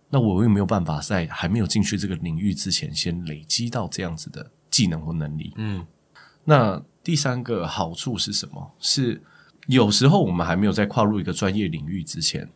[0.09, 5.53] 那我有没有办法在还没有进去这个领域之前，先累积到这样子的技能或能力？
[5.55, 5.87] 嗯，
[6.43, 8.75] 那第三个好处是什么？
[8.79, 9.23] 是
[9.67, 12.49] 有时候我们还没有在跨入一个专业领域之前，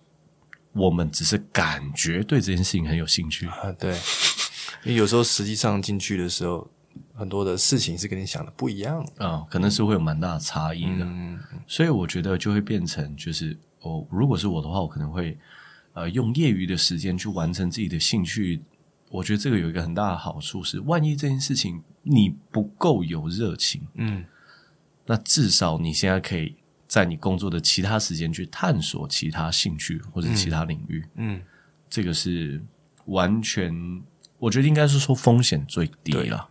[0.74, 3.72] 我们只是感觉对这件事情很有兴趣啊。
[3.80, 3.94] 对，
[4.84, 6.70] 因为有时候实际上进去的时候。
[7.16, 15.38] 很多的事情是跟你想的不一样啊、哦，可能是会有蛮大的差异的，嗯、所以我觉得就会变成就是哦，如果是我的话，我可能会
[15.94, 18.62] 呃用业余的时间去完成自己的兴趣。
[19.12, 24.26] 我觉得这个有一个很大的好处是，万一这件事情你不够有热情，嗯，
[25.06, 31.42] 那至少你现在可以在你工作的其他时间去探索其他兴趣或者其他领域，嗯，
[31.90, 32.62] 这个是
[33.06, 33.74] 完全
[34.38, 36.50] 我觉得应该是说风险最低了。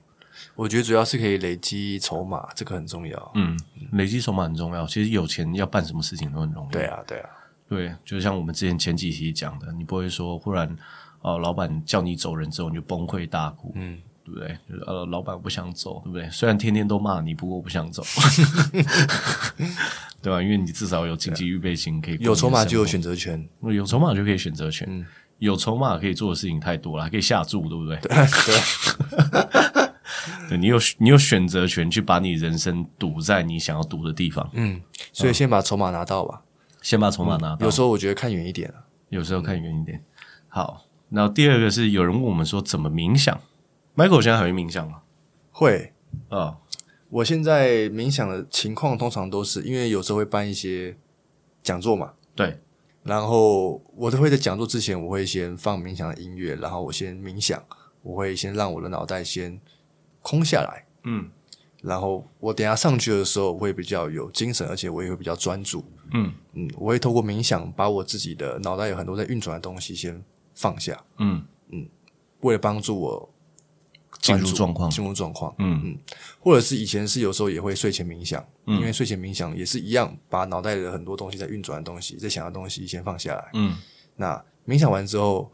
[0.57, 3.33] 我觉得主要是可以累积筹码，这个很重要。
[3.35, 3.59] 嗯，
[3.93, 4.87] 累积筹码很重要。
[4.87, 6.73] 其实有钱要办什么事情都很容易。
[6.73, 7.29] 对啊，对啊，
[7.69, 10.75] 对，就像我们之前前几期讲的，你不会说忽然
[11.23, 14.57] 呃老板叫你走人之后你就崩溃大哭，嗯，对不对？
[14.69, 16.31] 就是呃老板不想走，对不对？
[16.31, 18.03] 虽然天天都骂你，不过我不想走，
[20.23, 20.41] 对吧？
[20.41, 25.05] 因为你至少有经济预备金可以有筹码就有选择权，有筹码就可以选择权，嗯、
[25.39, 27.99] 有筹码可以做的事情太多了，还可以下注，对不对？
[28.01, 28.15] 对。
[29.73, 29.84] 对
[30.51, 34.49] 对，你有你有选择权去把你人生赌在你想要赌的地方。
[34.53, 36.43] 嗯，所以先把筹码拿到吧，
[36.83, 37.65] 先把筹码拿到。
[37.65, 38.73] 有时候我觉得看远一点，
[39.09, 40.05] 有时候看远一点。
[40.49, 43.41] 好，然后第二个是有人问我们说怎么冥想
[43.97, 45.01] ，Michael 现在还会冥想吗？
[45.51, 45.95] 会
[46.29, 46.57] 啊，哦、
[47.09, 50.97] 我现在冥想的情况通常都是因为有时候会办一些
[51.63, 52.61] 讲座嘛，对，
[53.05, 57.63] 然后我都会在讲座之前，我会先放冥想的音乐，然后我先冥想，
[58.03, 59.59] 我会先让我的脑袋先。
[60.25, 61.31] 空下来，嗯，
[61.83, 65.85] 然后我等下上去的时候我会比较有精神，而且我也会比较专注。
[66.15, 70.99] 嗯嗯，我会透过冥想把我自己的脑袋有很多在运转的东西先放下。
[71.19, 71.87] 嗯嗯，
[72.41, 73.29] 为了帮助我
[74.19, 75.55] 进入状况，进入状况。
[75.59, 75.99] 嗯嗯，
[76.41, 83.51] 或者是以前是有时候也会睡前冥想，嗯、因为睡前冥想也是一样，把脑袋的很多东西在运转的东西、在想的东西先放下来。
[83.53, 83.77] 嗯，
[84.17, 85.53] 那冥想完之后，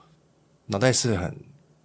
[0.67, 1.37] 脑袋是很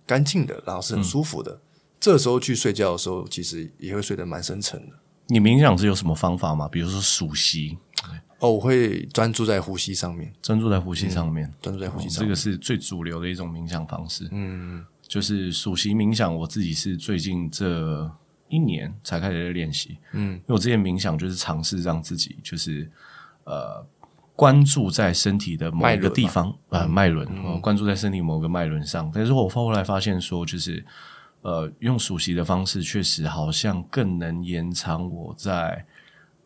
[0.05, 1.51] 干净的，然后是很舒服的。
[1.51, 1.59] 嗯
[2.05, 4.95] 这时候去睡觉的时候，其实也会睡得蛮深沉的。
[5.25, 6.69] 你冥想是有什么方法吗？
[6.71, 7.79] 比如说数息？
[8.37, 12.27] 哦，我会专注在呼吸上面，专注在呼吸上面，专注在呼吸上面。
[12.27, 14.29] 这个是最主流的一种冥想方式。
[14.31, 16.31] 嗯，就是数息冥想。
[16.31, 18.07] 我自己是最近这
[18.49, 19.97] 一年才开始练习。
[20.11, 22.87] 嗯，因为我之前冥想就是尝试让自己就是
[23.45, 23.83] 呃
[24.35, 27.27] 关注在身体的某一个地方啊脉轮，
[27.61, 29.09] 关注在身体某个脉轮上。
[29.11, 30.85] 但是我后来发现说，就是。
[31.45, 35.85] 呃，用熟悉的方式，确实好像更能延长我在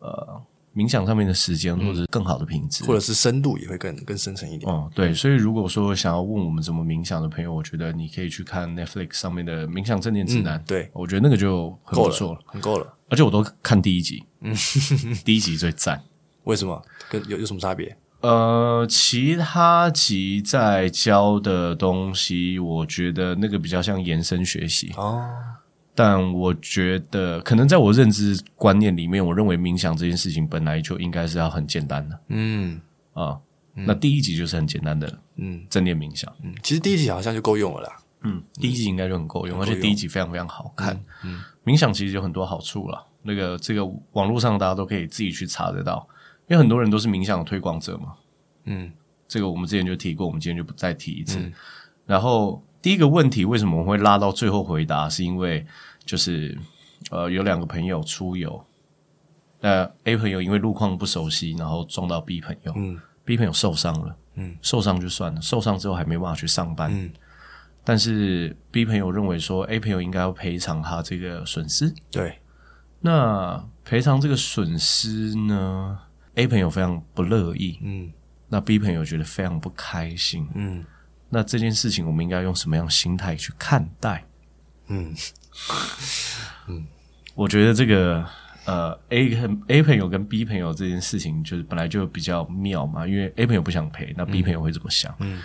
[0.00, 0.42] 呃
[0.74, 4.70] 冥想上面的时间，或者是更好的品质，或者是深度也会更更深层一点。
[4.70, 10.60] 哦，对，所以如果说想要问我们怎么冥想的朋友，我觉得你可以去看 Netflix 上面的冥想正念指南。
[10.60, 12.94] 嗯、对，我觉得那个就很不错了，很够了。
[13.08, 14.54] 而且我都看第一集，嗯，
[15.24, 15.98] 第一集最赞。
[16.44, 16.82] 为什么？
[17.08, 17.96] 跟有有什么差别？
[18.20, 25.26] 呃，其他集在教的东西，我觉得那个比较像延伸学习哦。
[25.94, 32.20] 但我觉得，可能在我认知观念里面，我认为冥想这件事情本来就应该是要很简单的。
[32.28, 32.80] 嗯
[33.12, 33.38] 啊，
[33.74, 36.32] 那第一集就是很简单的，嗯，正念冥想。
[36.42, 37.96] 嗯，其实第一集好像就够用了啦。
[38.22, 40.98] 嗯，第一集应该就很够用，而且第一集非常非常好看。
[41.24, 43.06] 嗯，冥想其实有很多好处了。
[43.22, 46.06] 那个这个网络上大家都可以自己去查得到。
[46.50, 48.14] 因为很多人都是冥想的推广者嘛，
[48.64, 48.90] 嗯，
[49.28, 51.38] 这个我们之前就提过，我们今天就不再提一次。
[51.38, 51.52] 嗯、
[52.06, 55.08] 然后第一个问题，为什么我们会拉到最后回答？
[55.08, 55.64] 是因为
[56.04, 56.58] 就是
[57.12, 58.60] 呃，有两个朋友出游，
[59.60, 67.12] 那 A 朋友因为路况不熟悉，然后撞到 B 朋友，嗯，B 朋友受伤了，嗯，受伤就算了，受伤之后还没办法去上班，嗯，
[67.84, 72.40] 但是 B 朋友认为说 A 朋友应该要赔偿他这个损失，对，
[72.98, 75.96] 那赔偿这个损失呢
[76.34, 78.10] ？A 朋友非常不乐意，嗯，
[78.48, 80.84] 那 B 朋友觉得非常不开心，嗯，
[81.28, 84.24] 那这件事情我们应该用什么样的心态去看待？
[84.88, 85.14] 嗯
[86.68, 86.86] 嗯，
[87.34, 88.24] 我觉得这个
[88.64, 95.14] 呃，A 跟 A 朋友跟 B 朋友这件事情就是本来就比较妙嘛，因为 A 朋友不想赔，那 B 朋友会怎么想？
[95.20, 95.42] 嗯，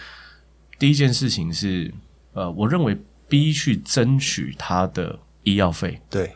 [0.80, 1.93] 第一件事情是
[2.34, 6.36] 呃，我认为 B 去争取他的医药费，对，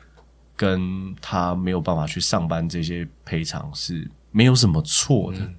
[0.56, 4.10] 跟他没有办法去上班这些赔偿是。
[4.32, 5.56] 没有什么错的，嗯、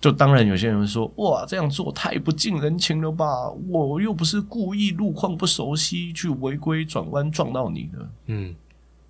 [0.00, 3.50] 就当然有些人会说：“哇，这样做太不近人情了吧？
[3.68, 8.54] 我又不是故意路况不熟悉去违规转弯撞到你的。”嗯，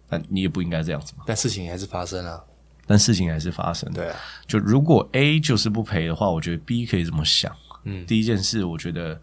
[0.08, 1.24] 但你也不应该这样子嘛。
[1.26, 2.44] 但事情还是发生了，
[2.86, 3.92] 但事情还是发生。
[3.92, 7.54] 对啊，就如果 A 就是不赔的话，我觉得 B 可以这么想。
[7.84, 9.20] 嗯，第一件事，我觉得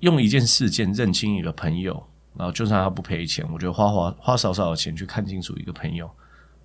[0.00, 2.00] 用一件事件认清一个朋友，
[2.36, 6.08] 然后就算他不赔钱，我觉得花花花少少的钱去看清楚一个朋友。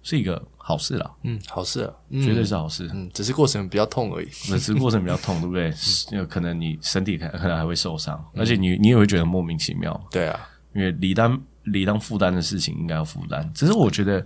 [0.09, 1.93] 是一个好事啦，嗯，好事啊，
[2.23, 5.69] 绝对是好事，嗯，只是过程比较痛而已，只是过程比较痛，对不对？
[6.13, 10.39] 因为可能你身体可可能还会受伤，而且你你也会觉得莫名其妙，对啊，
[10.73, 13.51] 因为理当理当负担的事情应该要负担。
[13.53, 14.25] 只是我觉得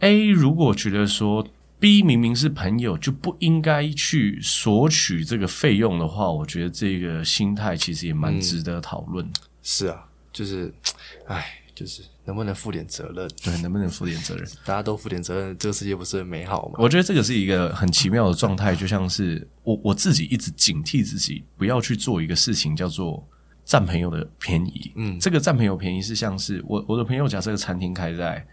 [0.00, 1.46] A 如果觉得说
[1.80, 9.26] B 明明是朋友就不应该去索取这个费用的话，我觉得这个心态其实也蛮值得讨论。
[9.62, 10.70] 是啊，就是，
[11.26, 11.61] 唉。
[11.74, 13.28] 就是能不能负点责任？
[13.42, 14.46] 对，能不能负点责任？
[14.64, 16.74] 大家都负点责任，这个世界不是很美好吗？
[16.78, 23.26] 我觉得这个是一个很奇妙的状态，就像是我我自己一直警惕自己，不要去做一个事情，叫做
[23.64, 24.92] 占朋友的便宜。
[24.96, 28.46] 嗯，这个占朋友便宜是像是我我的朋友，假设个餐厅开在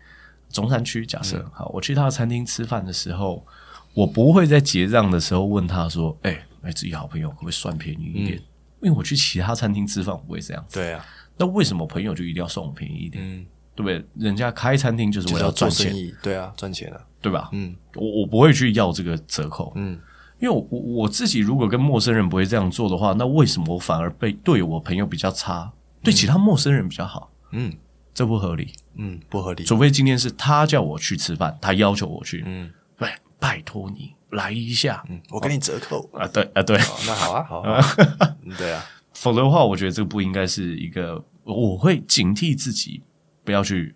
[0.50, 3.46] 中山区，假设、嗯、好，我去他的餐厅吃饭的时候，
[3.94, 8.46] 我不会在结账的时候问他说：“哎、欸，哎，自己好朋友可不可以算便宜一点？”嗯、
[8.84, 10.66] 因为我去其他餐厅吃饭，我不会这样。
[10.72, 11.06] 对啊。
[11.39, 13.23] 那为什么朋友就一定要送我便宜一点？
[13.25, 14.06] 嗯，对不对？
[14.17, 17.49] 人家开餐厅就是为了赚钱，对啊，赚钱啊，对吧？
[17.54, 19.97] 嗯，我我不会去要这个折扣，嗯，
[20.39, 25.71] 因为我我我自己如果跟陌生人不会这样做的话，那为什么我反而被对我朋友比较差，
[26.04, 27.32] 对其他陌生人比较好？
[27.52, 27.73] 嗯，
[28.13, 29.63] 这不合理，嗯，不合理。
[29.63, 33.10] 除非今天是他叫我去吃饭，他要求我去，嗯，对，
[33.40, 36.10] 拜托你来一下，嗯，我给你折扣。
[36.13, 36.77] 啊，对啊，对，
[37.08, 37.81] 那好啊，好啊，
[38.58, 38.83] 对啊。
[39.20, 43.02] 否则的话，我觉得这个不应该是一个，我会警惕自己
[43.44, 43.94] 不要去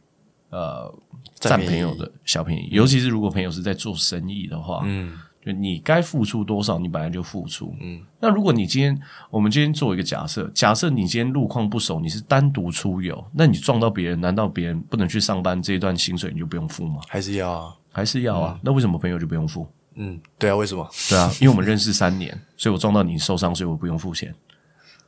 [0.49, 0.93] 呃
[1.35, 7.73] 占朋友的小便宜，尤其是如果朋友是在做生意的话，嗯，就你该付出多少，你本来就付出。
[7.79, 15.61] 嗯，那如果你今天，我们今天做一个假设，假设你今天路况不熟，你是单独出游，那你撞到别人，难道别人不能去上班？
[15.61, 16.99] 这一段薪水你就不用付吗？
[17.07, 17.73] 还是要啊？
[17.93, 18.55] 还是要啊？
[18.57, 19.65] 嗯、那为什么朋友就不用付？
[19.95, 20.85] 嗯，对啊，为什么？
[21.07, 24.33] 对啊，因为我们认识三年，所以我撞到你受伤，所以我不用付钱，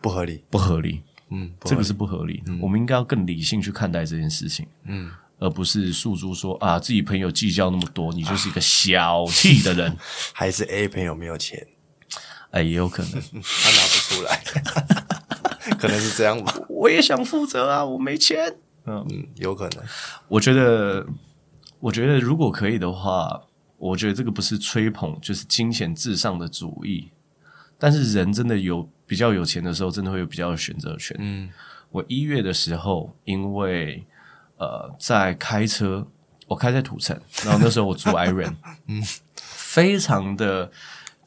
[0.05, 1.01] 不合理，不合理。
[1.31, 2.43] 嗯，这个是不合理。
[2.45, 4.67] 嗯、我们应该要更理性去看待这件事情。
[4.83, 5.09] 嗯。
[5.39, 9.97] 而不是诉诸说啊，自己朋友计较那么多，你就是一个小气的人，
[10.31, 11.65] 还是 A 朋友没有钱？
[12.51, 14.43] 哎，也有可能 他拿不出来，
[15.79, 16.53] 可能是这样吧。
[16.69, 18.37] 我也想负责啊，我没钱。
[18.85, 19.83] 嗯嗯，有可能。
[20.27, 21.03] 我觉得，
[21.79, 23.41] 我觉得如果可以的话，
[23.77, 27.09] 我觉得这个不是吹捧，就是金钱至上的主义。
[27.77, 31.15] 但是人真的有比较有钱的时候，真的会有比较有选择权。
[31.19, 31.49] 嗯，
[31.91, 34.05] 我一月的时候，因为。
[34.57, 36.07] 呃，在开车，
[36.47, 38.55] 我开在土城， 然后那时候我住 Iron，
[38.87, 39.03] 嗯，
[39.35, 40.71] 非常的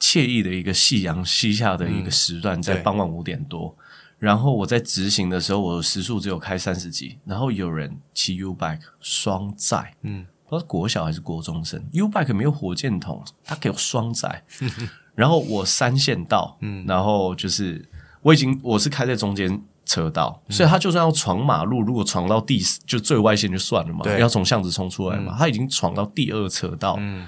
[0.01, 3.77] 惬意的一个夕阳西下的一个时段，在傍晚五点多，
[4.19, 14.45] 然后我在直行的时候，我的时速只有开三十几，然后有人骑 U bike 双载，嗯，不知道国小还是国中生，U bike 没有火箭筒，它给我双载，
[15.15, 17.89] 然后我三线道，嗯，然后就是
[18.23, 19.63] 我已经我是开在中间。
[19.91, 27.27] 车道，所以他就算要闯马路，如果闯到第就最外线就算了嘛，要从巷子冲出来嘛，嗯、他已经闯到第二车道，嗯、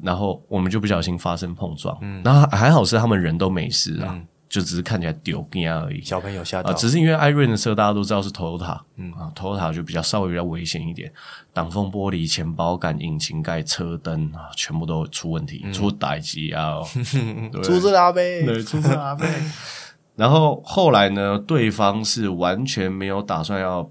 [0.00, 6.00] 然后我们就不小心发生碰撞，嗯、然后还好是他们人都没事啊，嗯、就只是看起来丢惊而已。
[6.00, 9.10] 小朋友吓到、呃，只是因为 Iron 的车大家都知道是 Toyota，嗯。
[9.14, 11.12] 啊，Toyota 就比较稍微比较危险一点，
[11.52, 16.76] 挡风玻璃、前保杆、引擎盖、车灯啊，全部都出问题，嗯、出代机啊，
[17.64, 19.26] 出事了呗，对，出事了呗。
[20.14, 23.90] 然后后来呢，对方是完全没有打算要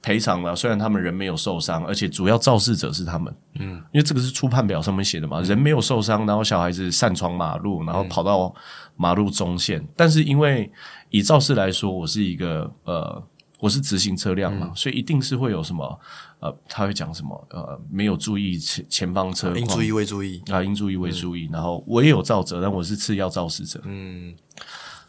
[0.00, 0.56] 赔偿了。
[0.56, 3.30] 虽然他们人没有受伤，而且主要肇事者是他们。
[3.58, 8.54] 嗯，因为这个是初判表上面写的嘛，人没有受伤，然后小孩子擅闯马路，然后跑到
[8.98, 9.80] 马路中线。
[9.80, 10.70] 嗯、但是因为
[11.08, 13.22] 以肇事来说，我是一个呃，
[13.60, 15.98] 我是直行车辆嘛，嗯、所以一定是会有什么
[16.40, 21.46] 呃，他会讲什么呃，没有注意前前方车况，应注意未注意啊，应注意未注意。
[21.46, 23.80] 嗯、然后我也有造责，但我是次要肇事者。
[23.86, 24.34] 嗯。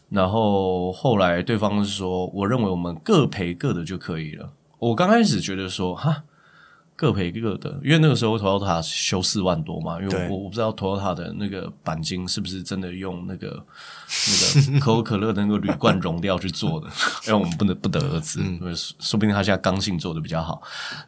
[0.10, 4.52] 然后后来对方是说，我认为我们各赔各的就可以了。
[4.80, 6.24] 我刚开始觉得说，哈，
[7.00, 13.48] 各赔各的，因为那个时候 Toyota 修四万多嘛，因为我我不知道 Toyota 的那个钣金是不是真的用那个
[14.68, 16.88] 那个可口可乐的那个铝罐熔料去做的，
[17.26, 20.62] 因 为我们不能不得而知，嗯、说不定他现在刚性做的比较好。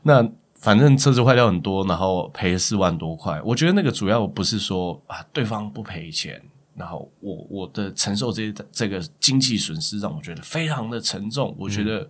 [0.03, 0.25] 那
[0.55, 3.41] 反正车子坏掉很多，然后赔四万多块。
[3.43, 6.41] 我觉得那个主要不是说啊，对方不赔钱。
[6.73, 11.53] 然后我我的承受这些这个经济损失让我觉得非常的沉重。
[11.59, 12.09] 我觉得，嗯、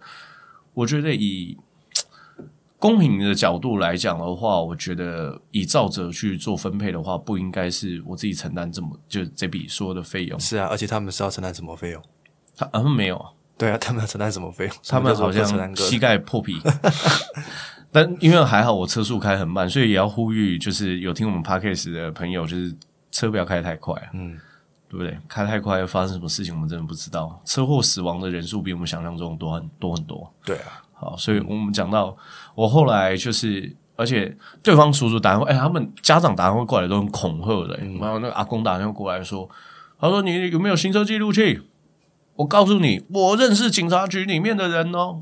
[0.76, 1.58] 我觉得以
[2.82, 10.40] 公平的角度来讲的话，我觉得以照着去做分配的话，不应该是我自己承担这么就这笔所有的费用。
[10.40, 12.04] 是啊，而且他们是要承担什么费用？
[12.58, 13.30] 他他们没有啊。
[13.56, 14.76] 对啊，他们要承担什么费用？
[14.88, 16.60] 他们好像膝盖破皮。
[17.92, 22.76] 但因为还好我车速开很慢，所以也要呼吁，就是有听我们 Podcast 的朋友，就是
[23.12, 24.10] 车不要开太快啊。
[24.14, 24.40] 嗯。
[24.90, 25.18] 对不对？
[25.30, 27.42] 开太快会发生什么事情，我们真的不知道。
[27.46, 30.30] 车祸死亡的人数比我们想象中多很多很多。
[30.44, 32.16] 对啊，好，所以我们讲到
[32.54, 37.76] 我后来就是，而且对方叔叔打电话，哎，他们家长打电话过来都很恐吓的。
[38.00, 39.50] 然后那个阿公打电话过来说，
[40.00, 41.60] 他说你有没有行车记录器？
[42.36, 45.20] 我告诉你，我认识警察局里面的人哦。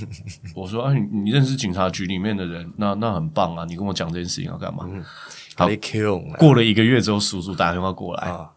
[0.56, 3.66] 我说啊，你你认识警察局里面的人，那那很棒啊。
[3.68, 4.84] 你跟我讲这件事情要干嘛？
[4.90, 5.04] 嗯、
[5.56, 5.68] 好，
[6.38, 8.28] 过了一个月之后，叔叔打电话过来。
[8.28, 8.50] 啊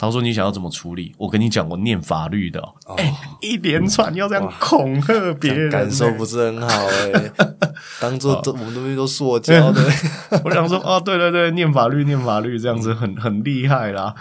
[0.00, 1.14] 他说：“你想要怎么处理？
[1.18, 2.58] 我跟你讲，我念法律的。
[2.96, 7.32] 哎、哦，一连串要这样恐吓别人，感受不是很好哎、欸。
[8.00, 9.82] 当做这我们东西都塑胶的。
[10.42, 14.14] 我想说，哦，对对对，念法律，念法律，这样子很很厉害啦。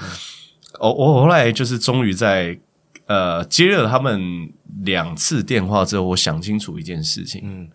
[0.80, 2.59] 哦，我后来就是终于在
[3.05, 4.51] 呃接了他们
[4.84, 7.41] 两次电话之后，我想清楚一件事情。
[7.45, 7.69] 嗯，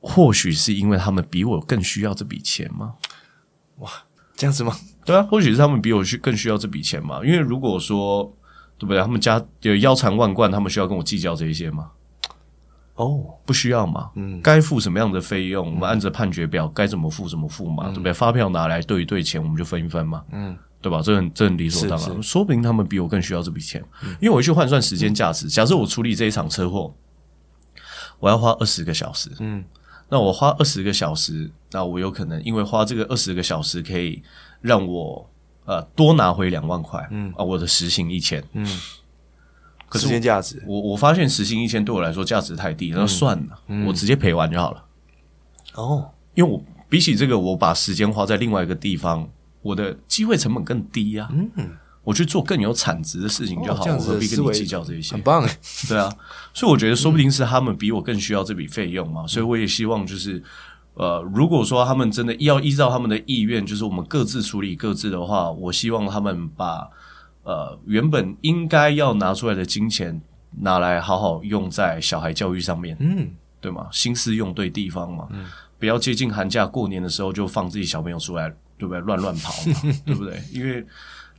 [0.00, 2.94] 或许是因为他们比我更需要这笔钱吗？
[3.80, 3.90] 哇！”
[4.34, 4.74] 这样子吗？
[5.04, 7.20] 对啊，或许是他们比我需更需要这笔钱嘛。
[7.24, 8.24] 因为如果说
[8.78, 11.90] 对不对，他们家有腰缠万贯，他们需要跟我计较这一些吗？
[12.94, 14.10] 哦，不需要嘛。
[14.14, 18.12] 嗯，该付什么样的费用，我们按着判决表该怎么付怎么付嘛，对不对？
[18.12, 20.22] 发票拿来对一对钱，我们就分一分嘛。
[20.32, 21.00] 嗯，对吧？
[21.02, 22.22] 这很这很理所当然。
[22.22, 23.82] 说不定他们比我更需要这笔钱，
[24.20, 25.48] 因为我去换算时间价值。
[25.48, 26.94] 假设我处理这一场车祸，
[28.18, 29.30] 我要花二十个小时。
[29.40, 29.64] 嗯。
[30.12, 34.20] 那我花二十个小时，那我有可能因为花这个二十个小时可以
[34.60, 35.30] 让我
[35.64, 38.66] 呃多拿回两万块，嗯啊，我的时薪一千，嗯，
[39.88, 44.84] 可是时间价值，我我发现时薪一千对我来说价值太低，那算了，嗯、我直接赔完就好了。
[45.74, 49.28] 哦，因为我比起这个，我把时间花在另外一个地方，
[49.62, 51.34] 我的机会成本更低呀、啊。
[51.56, 51.70] 嗯，
[52.02, 55.12] 我去做更有产值的事情就好，哦、我何必跟你计较这些？
[55.12, 55.48] 很棒，
[55.88, 56.12] 对啊。
[56.52, 59.22] 所以我觉得，说不定是他们比我更需要这笔费用嘛。
[59.22, 60.42] 嗯、所以我也希望，就是
[60.94, 66.88] 呃，如果说他们真的要依照他们的意愿，就是我们各自处理各自的话，我希望他们把
[67.44, 70.20] 呃原本应该要拿出来的金钱
[70.58, 72.96] 拿来好好用在小孩教育上面。
[73.00, 73.30] 嗯。
[73.62, 73.86] 对吗？
[73.92, 75.44] 心思用对地方嘛，嗯、
[75.78, 78.98] 不要接近寒假过年的时候就放自己小朋友出来，对不对？
[79.00, 80.42] 乱乱跑嘛， 对不对？
[80.50, 80.82] 因为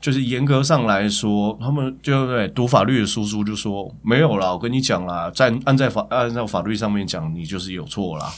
[0.01, 8.29] 就是严格上来说，他们就对读法律的叔叔就说没有啦，我跟你讲啦，在按在法按照法律上面讲，你就是有错啦。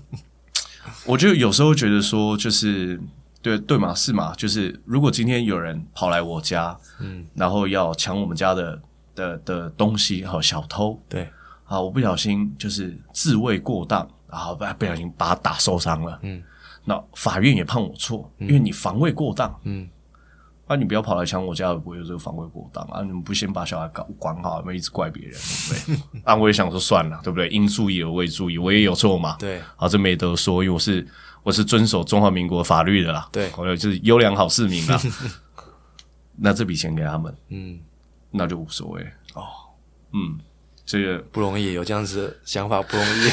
[1.04, 3.00] 我就有时候觉得说，就是
[3.42, 4.32] 对对嘛，是嘛？
[4.36, 8.80] 就是如果今天有人跑来我家，嗯，然后要抢我们家的
[9.14, 11.28] 的的东西，好小偷，对。
[11.66, 11.80] 啊！
[11.80, 16.18] 我不小心就是自卫过当，然后不不小心把他打受伤了。
[16.22, 16.42] 嗯，
[16.84, 19.56] 那法院也判我错，因为你防卫过当。
[19.62, 19.88] 嗯，
[20.70, 23.02] 啊，你不要跑来抢我家，不会有这个防卫过当啊？
[23.02, 26.22] 你们不先把小孩搞管好，有没一直怪别人，对不对？
[26.24, 27.48] 啊，我也想说算了，对不对？
[27.48, 29.36] 应注意而未注意，我也有错嘛。
[29.36, 31.04] 对，啊，这没得说，因为我是
[31.42, 33.28] 我是遵守中华民国法律的啦。
[33.32, 35.00] 对，我就是优良好市民啦。
[36.38, 37.80] 那这笔钱给他们，嗯，
[38.30, 39.02] 那就无所谓
[39.34, 39.42] 哦。
[40.12, 40.38] 嗯。
[40.86, 43.30] 这个不容易，有这样子的想法不容易。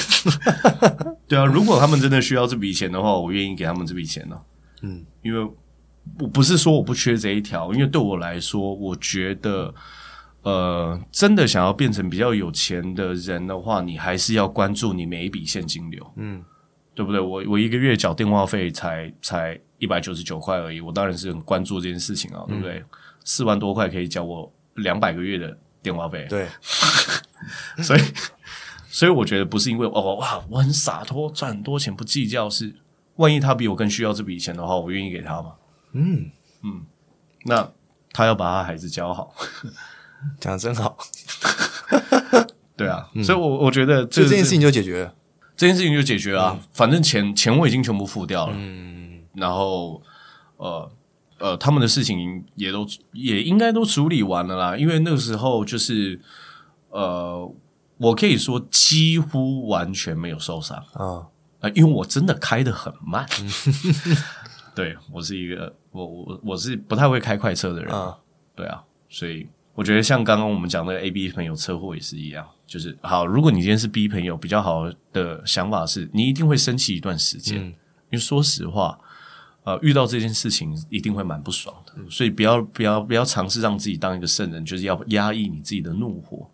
[1.28, 4.40] 对啊，如果他们真的需要这笔钱的话，我愿意给他们这笔钱呢。
[4.84, 5.52] 嗯，因为
[6.20, 9.74] 我不是说我不缺这一条，因为对我来说，我觉得，
[10.42, 16.14] 呃，真的想要变成比较有钱的人的话，你还是要关注你每一笔现金流。
[16.16, 16.44] 嗯，
[16.96, 17.20] 对不对？
[17.20, 22.84] 我我一个月缴电话费才才一百九十九块而已，我当然是很关注这件事情啊，对不对？
[23.24, 26.26] 四万多块可以缴我两百个月的电话费。
[26.30, 26.48] 对。
[27.84, 28.02] 所以，
[28.90, 32.74] 所以我觉得不是因为哦哇，我很洒脱，赚很多钱不计较，是
[33.18, 35.52] 万一他比我更需要这笔钱的话，我愿意给他嘛。
[35.94, 36.32] 嗯
[36.64, 36.86] 嗯，
[37.46, 37.72] 那
[38.12, 39.34] 他要把他孩子教好，
[40.40, 40.98] 讲的真好。
[42.76, 45.16] 对啊，嗯、所以我，我我觉得这，这件事情就解决了，
[45.56, 46.58] 这件事情就解决啊。
[46.60, 48.54] 嗯、反正钱钱我已经全部付掉了。
[48.56, 50.02] 嗯，然后
[50.58, 50.92] 呃
[51.40, 56.20] 呃，他们的事情也都也应该都处理完了啦，因为那个时候就是。
[56.90, 57.54] 呃，
[57.98, 61.28] 我可以说几乎完全没有受伤啊，
[61.60, 63.28] 呃，因为我真的开的很慢，
[64.78, 68.16] 对，我是一个我我我是不太会开快车的人，啊。
[68.56, 77.74] 对啊，所以我觉得像刚刚我们讲的 A B 朋友车祸也是一样，就是好，如果你今天是 B 朋友，比较好的想法是你一定会生气一段时间，嗯、因
[78.12, 79.00] 为说实话，
[79.64, 86.48] 呃，遇到这件事情一定会蛮不爽的，嗯、所以不要不要不要尝试让自己当一个圣人，就是要压抑你自己的怒火。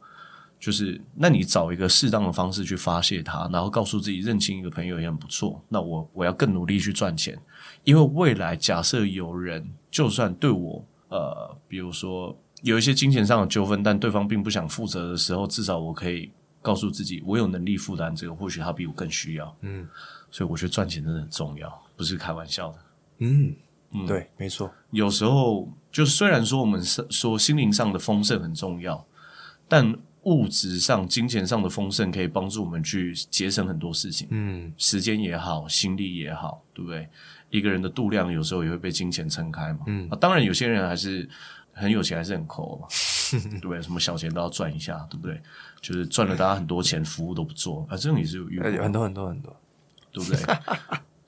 [0.60, 5.62] 就是，那你找一个适当的方式去发泄它，然后告诉自己认清一个朋友也很不错。
[5.68, 7.38] 那我我要更努力去赚钱，
[7.84, 16.32] 因为未来假设有人就算对我呃，比如说有一些金钱上的纠纷，但对方并不想负责的时候，至少我可以
[16.62, 18.34] 告诉自己，我有能力负担这个。
[18.34, 19.56] 或许他比我更需要。
[19.62, 19.88] 嗯，
[20.32, 22.80] 所以我觉得赚钱真的很重要，不是开玩笑的。
[23.20, 23.56] 嗯
[23.92, 24.72] 嗯，对，没错。
[24.92, 29.06] 有时候就虽然说我们是说心灵上的丰盛很重要，
[29.68, 37.08] 但物质上、金钱上的丰盛可以帮助我们去节省很多事情，嗯，时间也好，心力也好，对不对？
[37.50, 41.30] 一个人的度量有时候也会被金钱撑开嘛，嗯啊，当然有些人还是
[41.72, 42.88] 很有钱，还是很抠嘛，
[43.32, 43.82] 对不对？
[43.82, 45.40] 什么小钱都要赚一下，对不对？
[45.82, 49.56] 就是赚了大家很多钱，服务都不做啊，这种也是有遇很多很多很多，
[50.12, 50.56] 对不对？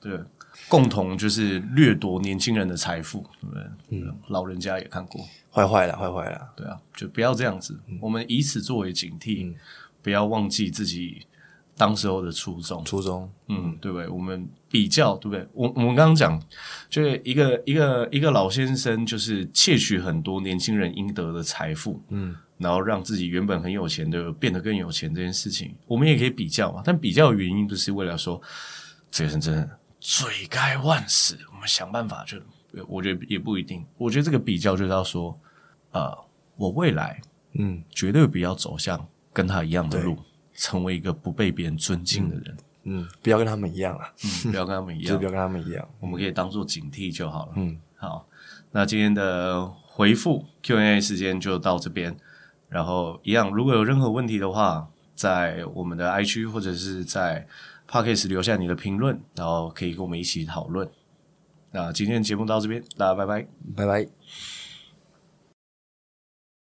[0.00, 0.20] 对，
[0.68, 3.62] 共同就是掠夺年轻人的财富，对不对？
[3.90, 5.24] 嗯，老人家也看过。
[5.52, 7.78] 坏坏了，坏坏了，对啊，就不要这样子。
[7.86, 9.54] 嗯、我们以此作为警惕，嗯、
[10.02, 11.26] 不要忘记自己
[11.76, 12.84] 当时候的初衷。
[12.84, 14.06] 初衷，嗯，对不对？
[14.08, 15.46] 我们比较，对不对？
[15.54, 16.38] 我我们刚刚讲，
[16.90, 26.82] 就是一个一个一个老先生，就是窃取很多年轻人应得的财富，嗯，然后让自己原本很有钱的变得更有钱这件事情，我们也可以比较嘛。
[26.84, 28.38] 但比较的原因，就是为了说，
[29.10, 31.36] 这个人真的罪该万死。
[31.52, 32.38] 我们想办法就，
[32.86, 33.84] 我觉得也不一定。
[33.98, 35.36] 我觉得这个比较就是要说。
[35.92, 36.14] 呃，
[36.56, 37.18] 我未来
[37.54, 40.18] 嗯，绝对不要走向跟他一样的路，
[40.52, 42.56] 成为一个不被别人尊敬的人。
[42.82, 44.12] 嗯，嗯，不要跟他们一样啊，
[44.44, 45.88] 嗯，不要跟他们一样， 就不要跟他们一样。
[45.98, 47.52] 我们可以当做警惕就好了。
[47.56, 48.28] 嗯，好，
[48.70, 52.14] 那今天的回复 Q&A 时间就到这边。
[52.68, 57.46] 然后一样，如果有任何问题的话，在我们的 I 区或者是在
[57.88, 60.88] Podcast 留下你的评论，然后可以跟我们一起讨论。
[61.72, 64.15] 那今天的节目到这边，大家拜拜，拜拜。